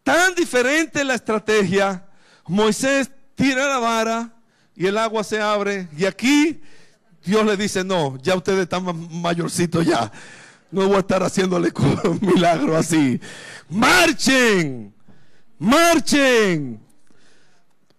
tan 0.04 0.34
diferente 0.34 1.04
la 1.04 1.14
estrategia, 1.14 2.04
Moisés 2.48 3.12
tira 3.36 3.68
la 3.68 3.78
vara 3.78 4.30
y 4.76 4.88
el 4.88 4.98
agua 4.98 5.24
se 5.24 5.40
abre. 5.40 5.88
Y 5.96 6.06
aquí 6.06 6.62
Dios 7.24 7.46
le 7.46 7.58
dice, 7.58 7.84
no, 7.84 8.18
ya 8.24 8.36
ustedes 8.36 8.62
están 8.62 8.84
mayorcitos 9.22 9.86
ya. 9.86 10.12
No 10.72 10.88
voy 10.88 10.98
a 10.98 11.00
estar 11.00 11.24
haciéndole 11.24 11.72
un 12.04 12.20
milagro 12.34 12.76
así. 12.76 13.20
Marchen, 13.70 14.94
marchen. 15.58 16.80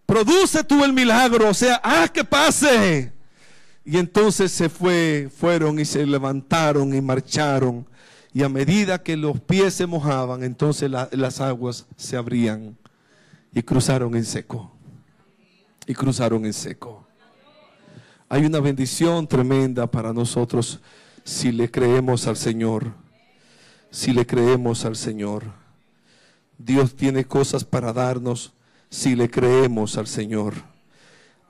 Produce 0.04 0.64
tú 0.64 0.84
el 0.84 0.92
milagro, 0.92 1.50
o 1.50 1.54
sea, 1.54 1.76
haz 1.76 2.10
que 2.10 2.24
pase. 2.24 3.12
Y 3.84 3.96
entonces 3.96 4.52
se 4.52 4.68
fue, 4.68 5.30
fueron 5.34 5.78
y 5.78 5.84
se 5.84 6.04
levantaron 6.06 6.94
y 6.94 7.00
marcharon. 7.00 7.86
Y 8.32 8.42
a 8.42 8.48
medida 8.48 9.02
que 9.02 9.16
los 9.16 9.40
pies 9.40 9.74
se 9.74 9.86
mojaban, 9.86 10.42
entonces 10.42 10.90
las 10.90 11.40
aguas 11.40 11.86
se 11.96 12.16
abrían 12.16 12.76
y 13.52 13.62
cruzaron 13.62 14.14
en 14.14 14.24
seco. 14.24 14.70
Y 15.86 15.94
cruzaron 15.94 16.44
en 16.44 16.52
seco. 16.52 17.06
Hay 18.28 18.44
una 18.44 18.60
bendición 18.60 19.26
tremenda 19.26 19.90
para 19.90 20.12
nosotros 20.12 20.80
si 21.28 21.52
le 21.52 21.70
creemos 21.70 22.26
al 22.26 22.38
Señor. 22.38 22.94
Si 23.90 24.14
le 24.14 24.26
creemos 24.26 24.86
al 24.86 24.96
Señor. 24.96 25.44
Dios 26.56 26.96
tiene 26.96 27.26
cosas 27.26 27.64
para 27.64 27.92
darnos 27.92 28.54
si 28.88 29.14
le 29.14 29.28
creemos 29.28 29.98
al 29.98 30.06
Señor. 30.06 30.54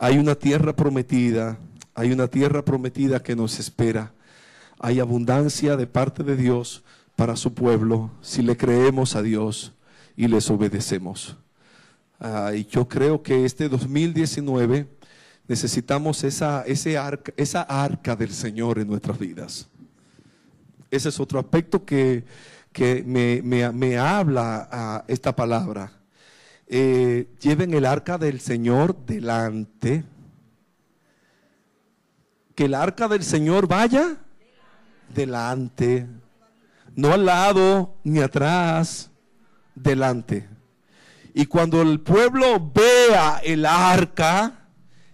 Hay 0.00 0.18
una 0.18 0.34
tierra 0.34 0.74
prometida, 0.74 1.58
hay 1.94 2.10
una 2.10 2.26
tierra 2.26 2.64
prometida 2.64 3.22
que 3.22 3.36
nos 3.36 3.60
espera. 3.60 4.12
Hay 4.80 4.98
abundancia 4.98 5.76
de 5.76 5.86
parte 5.86 6.24
de 6.24 6.34
Dios 6.34 6.82
para 7.14 7.36
su 7.36 7.54
pueblo 7.54 8.10
si 8.20 8.42
le 8.42 8.56
creemos 8.56 9.14
a 9.14 9.22
Dios 9.22 9.74
y 10.16 10.26
les 10.26 10.50
obedecemos. 10.50 11.36
Y 12.52 12.64
yo 12.64 12.88
creo 12.88 13.22
que 13.22 13.44
este 13.44 13.68
2019 13.68 14.88
necesitamos 15.48 16.22
esa, 16.24 16.64
arca, 17.02 17.32
esa 17.36 17.62
arca 17.62 18.14
del 18.14 18.30
Señor 18.30 18.78
en 18.78 18.86
nuestras 18.86 19.18
vidas. 19.18 19.68
Ese 20.90 21.08
es 21.08 21.18
otro 21.18 21.40
aspecto 21.40 21.84
que, 21.84 22.24
me, 23.06 23.98
habla 23.98 24.68
a 24.70 25.04
esta 25.08 25.34
palabra. 25.34 25.90
Eh, 26.66 27.28
lleven 27.40 27.72
el 27.72 27.86
arca 27.86 28.18
del 28.18 28.40
Señor 28.40 28.94
delante. 29.06 30.04
Que 32.54 32.66
el 32.66 32.74
arca 32.74 33.08
del 33.08 33.24
Señor 33.24 33.66
vaya 33.66 34.18
delante. 35.14 36.06
No 36.94 37.12
al 37.12 37.24
lado 37.24 37.96
ni 38.04 38.20
atrás, 38.20 39.10
delante. 39.74 40.48
Y 41.32 41.46
cuando 41.46 41.80
el 41.80 42.00
pueblo 42.00 42.72
vea 42.74 43.40
el 43.44 43.64
arca, 43.64 44.57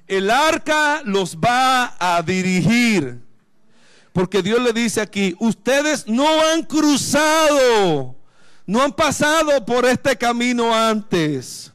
el 0.07 0.31
arca 0.31 1.03
los 1.05 1.37
va 1.37 1.95
a 1.99 2.23
dirigir. 2.23 3.21
Porque 4.13 4.43
Dios 4.43 4.61
le 4.61 4.73
dice 4.73 5.01
aquí, 5.01 5.35
ustedes 5.41 6.07
no 6.07 6.27
han 6.49 6.63
cruzado, 6.63 8.15
no 8.67 8.83
han 8.83 8.93
pasado 8.93 9.65
por 9.65 9.85
este 9.85 10.17
camino 10.17 10.75
antes. 10.75 11.73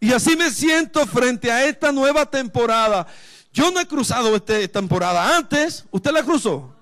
Y 0.00 0.12
así 0.12 0.36
me 0.36 0.50
siento 0.50 1.06
frente 1.06 1.52
a 1.52 1.64
esta 1.66 1.92
nueva 1.92 2.26
temporada. 2.26 3.06
Yo 3.52 3.70
no 3.70 3.80
he 3.80 3.86
cruzado 3.86 4.34
esta 4.34 4.66
temporada 4.68 5.36
antes. 5.36 5.84
¿Usted 5.90 6.10
la 6.10 6.22
cruzó? 6.22 6.74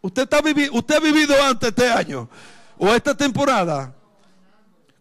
¿Usted, 0.00 0.22
está 0.22 0.40
¿Usted 0.72 0.94
ha 0.94 1.00
vivido 1.00 1.34
antes 1.42 1.70
este 1.70 1.90
año? 1.90 2.28
¿O 2.76 2.88
esta 2.88 3.16
temporada? 3.16 3.94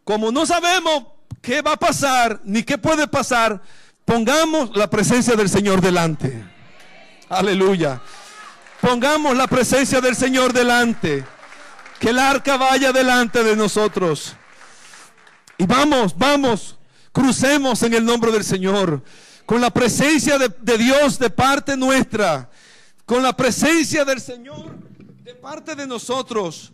Como 0.04 0.32
no 0.32 0.46
sabemos 0.46 1.06
qué 1.42 1.62
va 1.62 1.74
a 1.74 1.78
pasar, 1.78 2.39
ni 2.46 2.63
qué 2.63 2.78
puede 2.78 3.08
pasar, 3.08 3.62
Pongamos 4.06 4.76
la 4.76 4.89
presencia 4.89 5.36
del 5.36 5.50
Señor 5.50 5.82
delante. 5.82 6.44
Aleluya. 7.30 8.02
Pongamos 8.82 9.36
la 9.36 9.48
presencia 9.48 10.02
del 10.02 10.16
Señor 10.16 10.52
delante. 10.52 11.24
Que 12.00 12.10
el 12.10 12.20
arca 12.20 12.58
vaya 12.58 12.92
delante 12.92 13.44
de 13.44 13.56
nosotros. 13.56 14.36
Y 15.58 15.66
vamos, 15.66 16.18
vamos, 16.18 16.78
crucemos 17.13 17.82
en 17.84 17.94
el 17.94 18.04
nombre 18.04 18.32
del 18.32 18.44
Señor. 18.44 19.02
Con 19.46 19.62
la 19.62 19.70
presencia 19.70 20.38
de, 20.38 20.78
Dios 20.78 21.18
de 21.18 21.30
parte 21.30 21.78
nuestra. 21.78 22.50
Con 23.06 23.24
la 23.24 23.36
presencia 23.36 24.04
del 24.04 24.20
Señor 24.20 24.76
de 25.24 25.34
parte 25.34 25.76
de 25.76 25.88
nosotros. 25.88 26.74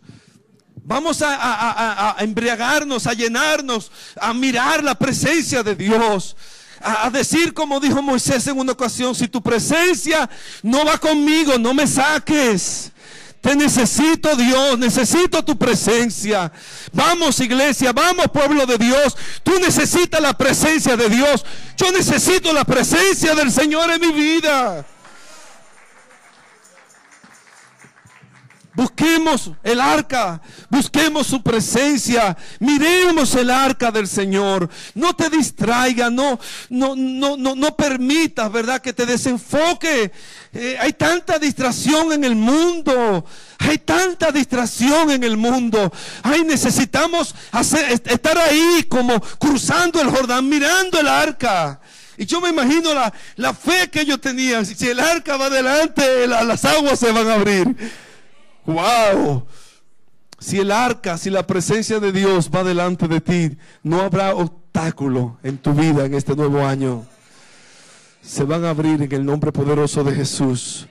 Vamos 0.82 1.22
a, 1.22 2.16
a, 2.16 2.24
embriagarnos, 2.24 3.06
a 3.06 3.12
llenarnos, 3.12 3.92
a 4.20 4.34
mirar 4.34 4.82
la 4.82 4.96
presencia 4.96 5.62
de 5.62 5.76
Dios 5.76 6.34
a, 6.80 7.10
decir 7.10 7.52
como 7.52 7.80
dijo 7.80 8.02
Moisés 8.02 8.46
en 8.46 8.58
una 8.58 8.72
ocasión, 8.72 9.14
si 9.14 9.28
tu 9.28 9.42
presencia 9.42 10.28
no 10.62 10.84
va 10.84 10.98
conmigo, 10.98 11.58
no 11.58 11.74
me 11.74 11.86
saques. 11.86 12.92
Te 13.40 13.56
necesito 13.56 14.36
Dios, 14.36 14.78
necesito 14.78 15.42
tu 15.42 15.56
presencia. 15.56 16.52
Vamos 16.92 17.40
iglesia, 17.40 17.92
vamos 17.92 18.26
pueblo 18.28 18.66
de 18.66 18.76
Dios. 18.76 19.16
Tú 19.42 19.58
necesitas 19.58 20.20
la 20.20 20.36
presencia 20.36 20.94
de 20.94 21.08
Dios. 21.08 21.44
Yo 21.76 21.90
necesito 21.90 22.52
la 22.52 22.64
presencia 22.64 23.34
del 23.34 23.50
Señor 23.50 23.90
en 23.90 24.00
mi 24.00 24.12
vida. 24.12 24.84
Busquemos 28.72 29.50
el 29.64 29.80
arca, 29.80 30.40
busquemos 30.68 31.26
su 31.26 31.42
presencia, 31.42 32.36
miremos 32.60 33.34
el 33.34 33.50
arca 33.50 33.90
del 33.90 34.06
Señor. 34.06 34.70
No 34.94 35.14
te 35.14 35.28
distraiga, 35.28 36.08
no, 36.08 36.38
no, 36.68 36.94
no, 36.94 37.36
no, 37.36 37.56
no 37.56 37.76
permitas, 37.76 38.50
¿verdad? 38.52 38.80
Que 38.80 38.92
te 38.92 39.06
desenfoque. 39.06 40.12
Eh, 40.52 40.76
hay 40.78 40.92
tanta 40.92 41.40
distracción 41.40 42.12
en 42.12 42.22
el 42.22 42.36
mundo. 42.36 43.24
Hay 43.58 43.78
tanta 43.78 44.30
distracción 44.30 45.10
en 45.10 45.24
el 45.24 45.36
mundo. 45.36 45.92
Ay, 46.22 46.44
necesitamos 46.44 47.34
hacer, 47.50 48.00
estar 48.04 48.38
ahí 48.38 48.86
como 48.88 49.20
cruzando 49.38 50.00
el 50.00 50.10
Jordán, 50.10 50.48
mirando 50.48 51.00
el 51.00 51.08
arca. 51.08 51.80
Y 52.16 52.24
yo 52.24 52.40
me 52.40 52.50
imagino 52.50 52.90
la 53.34 53.54
fe 53.54 53.90
que 53.90 54.02
ellos 54.02 54.20
tenían. 54.20 54.64
Si 54.64 54.86
el 54.86 55.00
arca 55.00 55.36
va 55.36 55.46
adelante, 55.46 56.28
las 56.28 56.64
aguas 56.64 57.00
se 57.00 57.10
van 57.10 57.26
a 57.28 57.34
abrir. 57.34 57.76
Wow. 58.70 59.46
Si 60.38 60.58
el 60.58 60.70
arca, 60.70 61.18
si 61.18 61.28
la 61.28 61.46
presencia 61.46 62.00
de 62.00 62.12
Dios 62.12 62.50
va 62.54 62.64
delante 62.64 63.08
de 63.08 63.20
ti, 63.20 63.58
no 63.82 64.00
habrá 64.00 64.34
obstáculo 64.34 65.38
en 65.42 65.58
tu 65.58 65.74
vida 65.74 66.06
en 66.06 66.14
este 66.14 66.34
nuevo 66.34 66.64
año. 66.64 67.04
Se 68.22 68.44
van 68.44 68.64
a 68.64 68.70
abrir 68.70 69.02
en 69.02 69.12
el 69.12 69.24
nombre 69.24 69.52
poderoso 69.52 70.04
de 70.04 70.14
Jesús. 70.14 70.88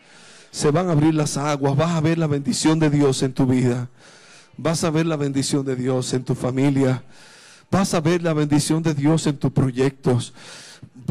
Se 0.51 0.71
van 0.71 0.89
a 0.89 0.91
abrir 0.91 1.13
las 1.13 1.37
aguas. 1.37 1.75
Vas 1.75 1.91
a 1.91 2.01
ver 2.01 2.17
la 2.17 2.27
bendición 2.27 2.79
de 2.79 2.89
Dios 2.89 3.23
en 3.23 3.33
tu 3.33 3.45
vida. 3.45 3.89
Vas 4.57 4.83
a 4.83 4.91
ver 4.91 5.05
la 5.05 5.15
bendición 5.15 5.65
de 5.65 5.75
Dios 5.75 6.13
en 6.13 6.23
tu 6.23 6.35
familia. 6.35 7.03
Vas 7.71 7.93
a 7.93 8.01
ver 8.01 8.21
la 8.21 8.33
bendición 8.33 8.83
de 8.83 8.93
Dios 8.93 9.25
en 9.25 9.37
tus 9.37 9.51
proyectos. 9.51 10.33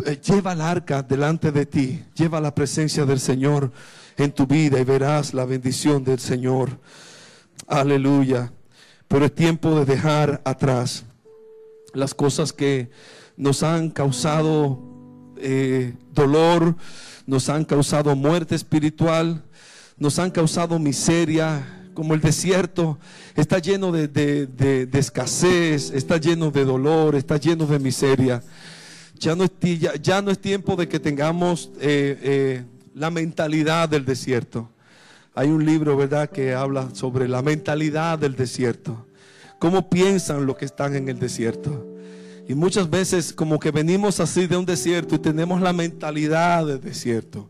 Eh, 0.07 0.21
lleva 0.21 0.53
el 0.53 0.61
arca 0.61 1.03
delante 1.03 1.53
de 1.53 1.67
ti. 1.67 2.05
Lleva 2.15 2.41
la 2.41 2.55
presencia 2.55 3.05
del 3.05 3.21
Señor 3.21 3.73
en 4.17 4.33
tu 4.33 4.47
vida 4.47 4.79
y 4.81 4.85
verás 4.85 5.35
la 5.35 5.45
bendición 5.45 6.05
del 6.05 6.19
Señor. 6.19 6.79
Aleluya. 7.67 8.53
Pero 9.07 9.25
es 9.25 9.35
tiempo 9.35 9.79
de 9.79 9.85
dejar 9.85 10.41
atrás 10.45 11.05
las 11.95 12.15
cosas 12.15 12.53
que 12.53 12.91
nos 13.37 13.63
han 13.63 13.91
causado 13.91 14.79
eh, 15.39 15.95
dolor, 16.13 16.77
nos 17.27 17.49
han 17.49 17.65
causado 17.65 18.15
muerte 18.17 18.55
espiritual, 18.55 19.45
nos 19.97 20.19
han 20.19 20.31
causado 20.31 20.79
miseria, 20.79 21.79
como 21.99 22.15
el 22.15 22.21
desierto 22.21 22.99
está 23.35 23.59
lleno 23.59 23.91
de, 23.91 24.89
escasez, 24.93 25.91
está 25.91 26.17
lleno 26.19 26.53
de 26.53 26.65
dolor, 26.65 27.17
está 27.17 27.39
lleno 27.39 27.67
de 27.67 27.81
miseria. 27.81 28.41
Ya 29.19 29.35
no 29.35 29.45
es, 29.45 29.51
ya, 30.01 30.23
no 30.23 30.31
es 30.31 30.39
tiempo 30.39 30.77
de 30.77 30.89
que 30.89 31.01
tengamos 31.01 31.71
eh, 31.81 32.19
eh, 32.23 32.65
la 32.95 33.11
mentalidad 33.11 33.89
del 33.89 34.05
desierto. 34.05 34.69
Hay 35.35 35.49
un 35.49 35.65
libro, 35.65 35.97
¿verdad?, 35.97 36.31
que 36.31 36.55
habla 36.55 36.89
sobre 36.95 37.29
la 37.29 37.43
mentalidad 37.43 38.19
del 38.19 38.35
desierto. 38.35 39.07
Cómo 39.59 39.89
piensan 39.89 40.47
los 40.47 40.57
que 40.57 40.65
están 40.65 40.95
en 40.97 41.09
el 41.09 41.19
desierto. 41.19 41.87
Y 42.49 42.55
muchas 42.55 42.89
veces 42.89 43.33
como 43.33 43.59
que 43.59 43.71
venimos 43.71 44.21
así 44.21 44.47
de 44.47 44.57
un 44.57 44.65
desierto 44.65 45.15
y 45.15 45.19
tenemos 45.19 45.61
la 45.61 45.73
mentalidad 45.73 46.67
del 46.67 46.81
desierto. 46.81 47.49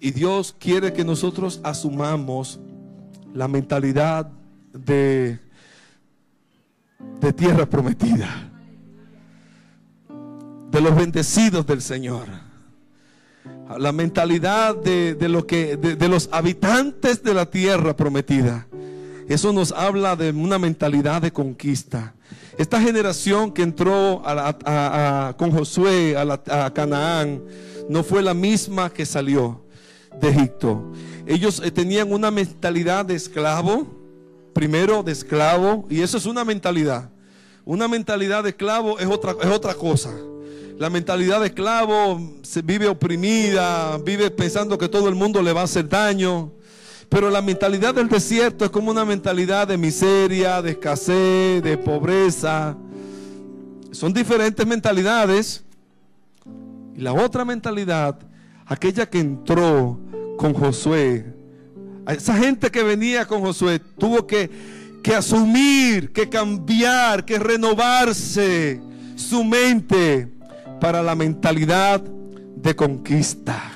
Y 0.00 0.12
Dios 0.12 0.56
quiere 0.58 0.92
que 0.92 1.04
nosotros 1.04 1.60
asumamos 1.62 2.58
la 3.34 3.46
mentalidad 3.46 4.30
de, 4.72 5.38
de 7.20 7.32
tierra 7.32 7.66
prometida. 7.66 8.49
De 10.70 10.80
los 10.80 10.94
bendecidos 10.94 11.66
del 11.66 11.82
Señor 11.82 12.26
la 13.78 13.92
mentalidad 13.92 14.74
de, 14.76 15.16
que, 15.46 15.76
de, 15.76 16.08
los 16.08 16.28
habitantes 16.32 17.22
de 17.22 17.34
la 17.34 17.46
tierra 17.46 17.94
prometida. 17.94 18.66
Eso 19.28 19.52
nos 19.52 19.72
habla 19.72 20.16
de 20.16 20.30
una 20.30 20.58
mentalidad 20.58 21.22
de 21.22 21.32
conquista. 21.32 22.14
Esta 22.58 22.80
generación 22.80 23.52
que 23.52 23.62
entró 23.62 24.22
con 25.36 25.52
Josué 25.52 26.16
a, 26.16 26.72
Canaán 26.74 27.42
no 27.88 28.02
fue 28.02 28.22
la 28.22 28.34
misma 28.34 28.90
que 28.90 29.06
salió 29.06 29.64
de 30.20 30.30
Egipto. 30.30 30.92
Ellos 31.26 31.62
eh, 31.64 31.70
tenían 31.70 32.12
una 32.12 32.30
mentalidad 32.30 33.04
de 33.04 33.14
esclavo, 33.14 33.86
primero 34.52 35.02
de 35.02 35.12
esclavo, 35.12 35.86
y 35.88 36.00
eso 36.00 36.18
es 36.18 36.26
una 36.26 36.44
mentalidad. 36.44 37.10
Una 37.64 37.86
mentalidad 37.86 38.42
de 38.42 38.50
esclavo 38.50 38.98
es 38.98 39.06
otra, 39.06 39.36
es 39.40 39.48
otra 39.48 39.74
cosa. 39.74 40.10
La 40.80 40.88
mentalidad 40.88 41.40
de 41.40 41.48
esclavo 41.48 42.38
se 42.40 42.62
vive 42.62 42.88
oprimida, 42.88 43.98
vive 43.98 44.30
pensando 44.30 44.78
que 44.78 44.88
todo 44.88 45.10
el 45.10 45.14
mundo 45.14 45.42
le 45.42 45.52
va 45.52 45.60
a 45.60 45.64
hacer 45.64 45.86
daño. 45.86 46.52
Pero 47.10 47.28
la 47.28 47.42
mentalidad 47.42 47.94
del 47.94 48.08
desierto 48.08 48.64
es 48.64 48.70
como 48.70 48.90
una 48.90 49.04
mentalidad 49.04 49.68
de 49.68 49.76
miseria, 49.76 50.62
de 50.62 50.70
escasez, 50.70 51.62
de 51.62 51.76
pobreza. 51.76 52.78
Son 53.90 54.14
diferentes 54.14 54.66
mentalidades. 54.66 55.62
Y 56.96 57.02
la 57.02 57.12
otra 57.12 57.44
mentalidad, 57.44 58.18
aquella 58.64 59.04
que 59.04 59.20
entró 59.20 60.00
con 60.38 60.54
Josué, 60.54 61.26
esa 62.08 62.38
gente 62.38 62.70
que 62.70 62.82
venía 62.82 63.26
con 63.26 63.42
Josué 63.42 63.82
tuvo 63.98 64.26
que, 64.26 64.50
que 65.02 65.14
asumir, 65.14 66.10
que 66.10 66.30
cambiar, 66.30 67.26
que 67.26 67.38
renovarse 67.38 68.80
su 69.14 69.44
mente 69.44 70.39
para 70.80 71.02
la 71.02 71.14
mentalidad 71.14 72.00
de 72.00 72.74
conquista. 72.74 73.72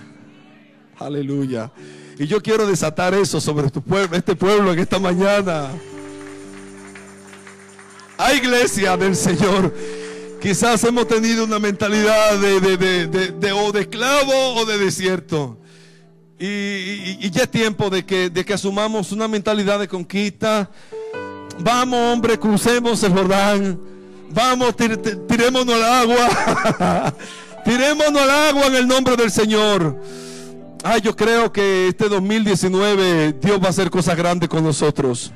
Aleluya. 0.99 1.71
Y 2.19 2.27
yo 2.27 2.43
quiero 2.43 2.67
desatar 2.67 3.14
eso 3.14 3.40
sobre 3.40 3.69
pueblo, 3.69 4.17
este 4.17 4.35
pueblo 4.35 4.73
en 4.73 4.79
esta 4.79 4.99
mañana. 4.99 5.71
Hay 8.17 8.38
iglesia 8.38 8.97
del 8.97 9.14
Señor. 9.14 9.75
Quizás 10.40 10.85
hemos 10.85 11.09
tenido 11.09 11.45
una 11.45 11.59
mentalidad 11.59 12.38
de, 12.38 12.61
de, 12.61 13.53
o 13.53 13.73
de 13.73 13.81
esclavo 13.81 14.55
o 14.57 14.64
de 14.64 14.79
desierto. 14.79 15.59
Y, 16.38 17.31
ya 17.31 17.45
es 17.45 17.51
tiempo 17.51 17.90
de 17.90 18.05
que, 18.05 18.31
de 18.31 18.45
que 18.45 18.55
asumamos 18.55 19.11
una 19.12 19.27
mentalidad 19.27 19.79
de 19.79 19.88
conquista. 19.88 20.71
Vamos, 21.61 22.12
hombre, 22.12 22.38
crucemos 22.38 23.03
el 23.03 23.12
Jordán 23.12 23.95
Vamos, 24.31 24.75
tirémonos 24.77 25.75
al 25.75 25.85
agua. 25.85 27.15
tirémonos 27.65 28.23
al 28.23 28.31
agua 28.31 28.67
en 28.67 28.75
el 28.77 28.89
nombre 28.89 29.17
del 29.17 29.31
Señor. 29.31 30.01
Ay, 30.83 31.01
yo 31.01 31.17
creo 31.17 31.53
que 31.53 31.89
este 31.89 32.09
2019 32.09 33.37
Dios 33.41 33.61
va 33.61 33.67
a 33.67 33.71
hacer 33.71 33.91
cosas 33.91 34.17
grandes 34.17 34.49
con 34.49 34.63
nosotros. 34.63 35.33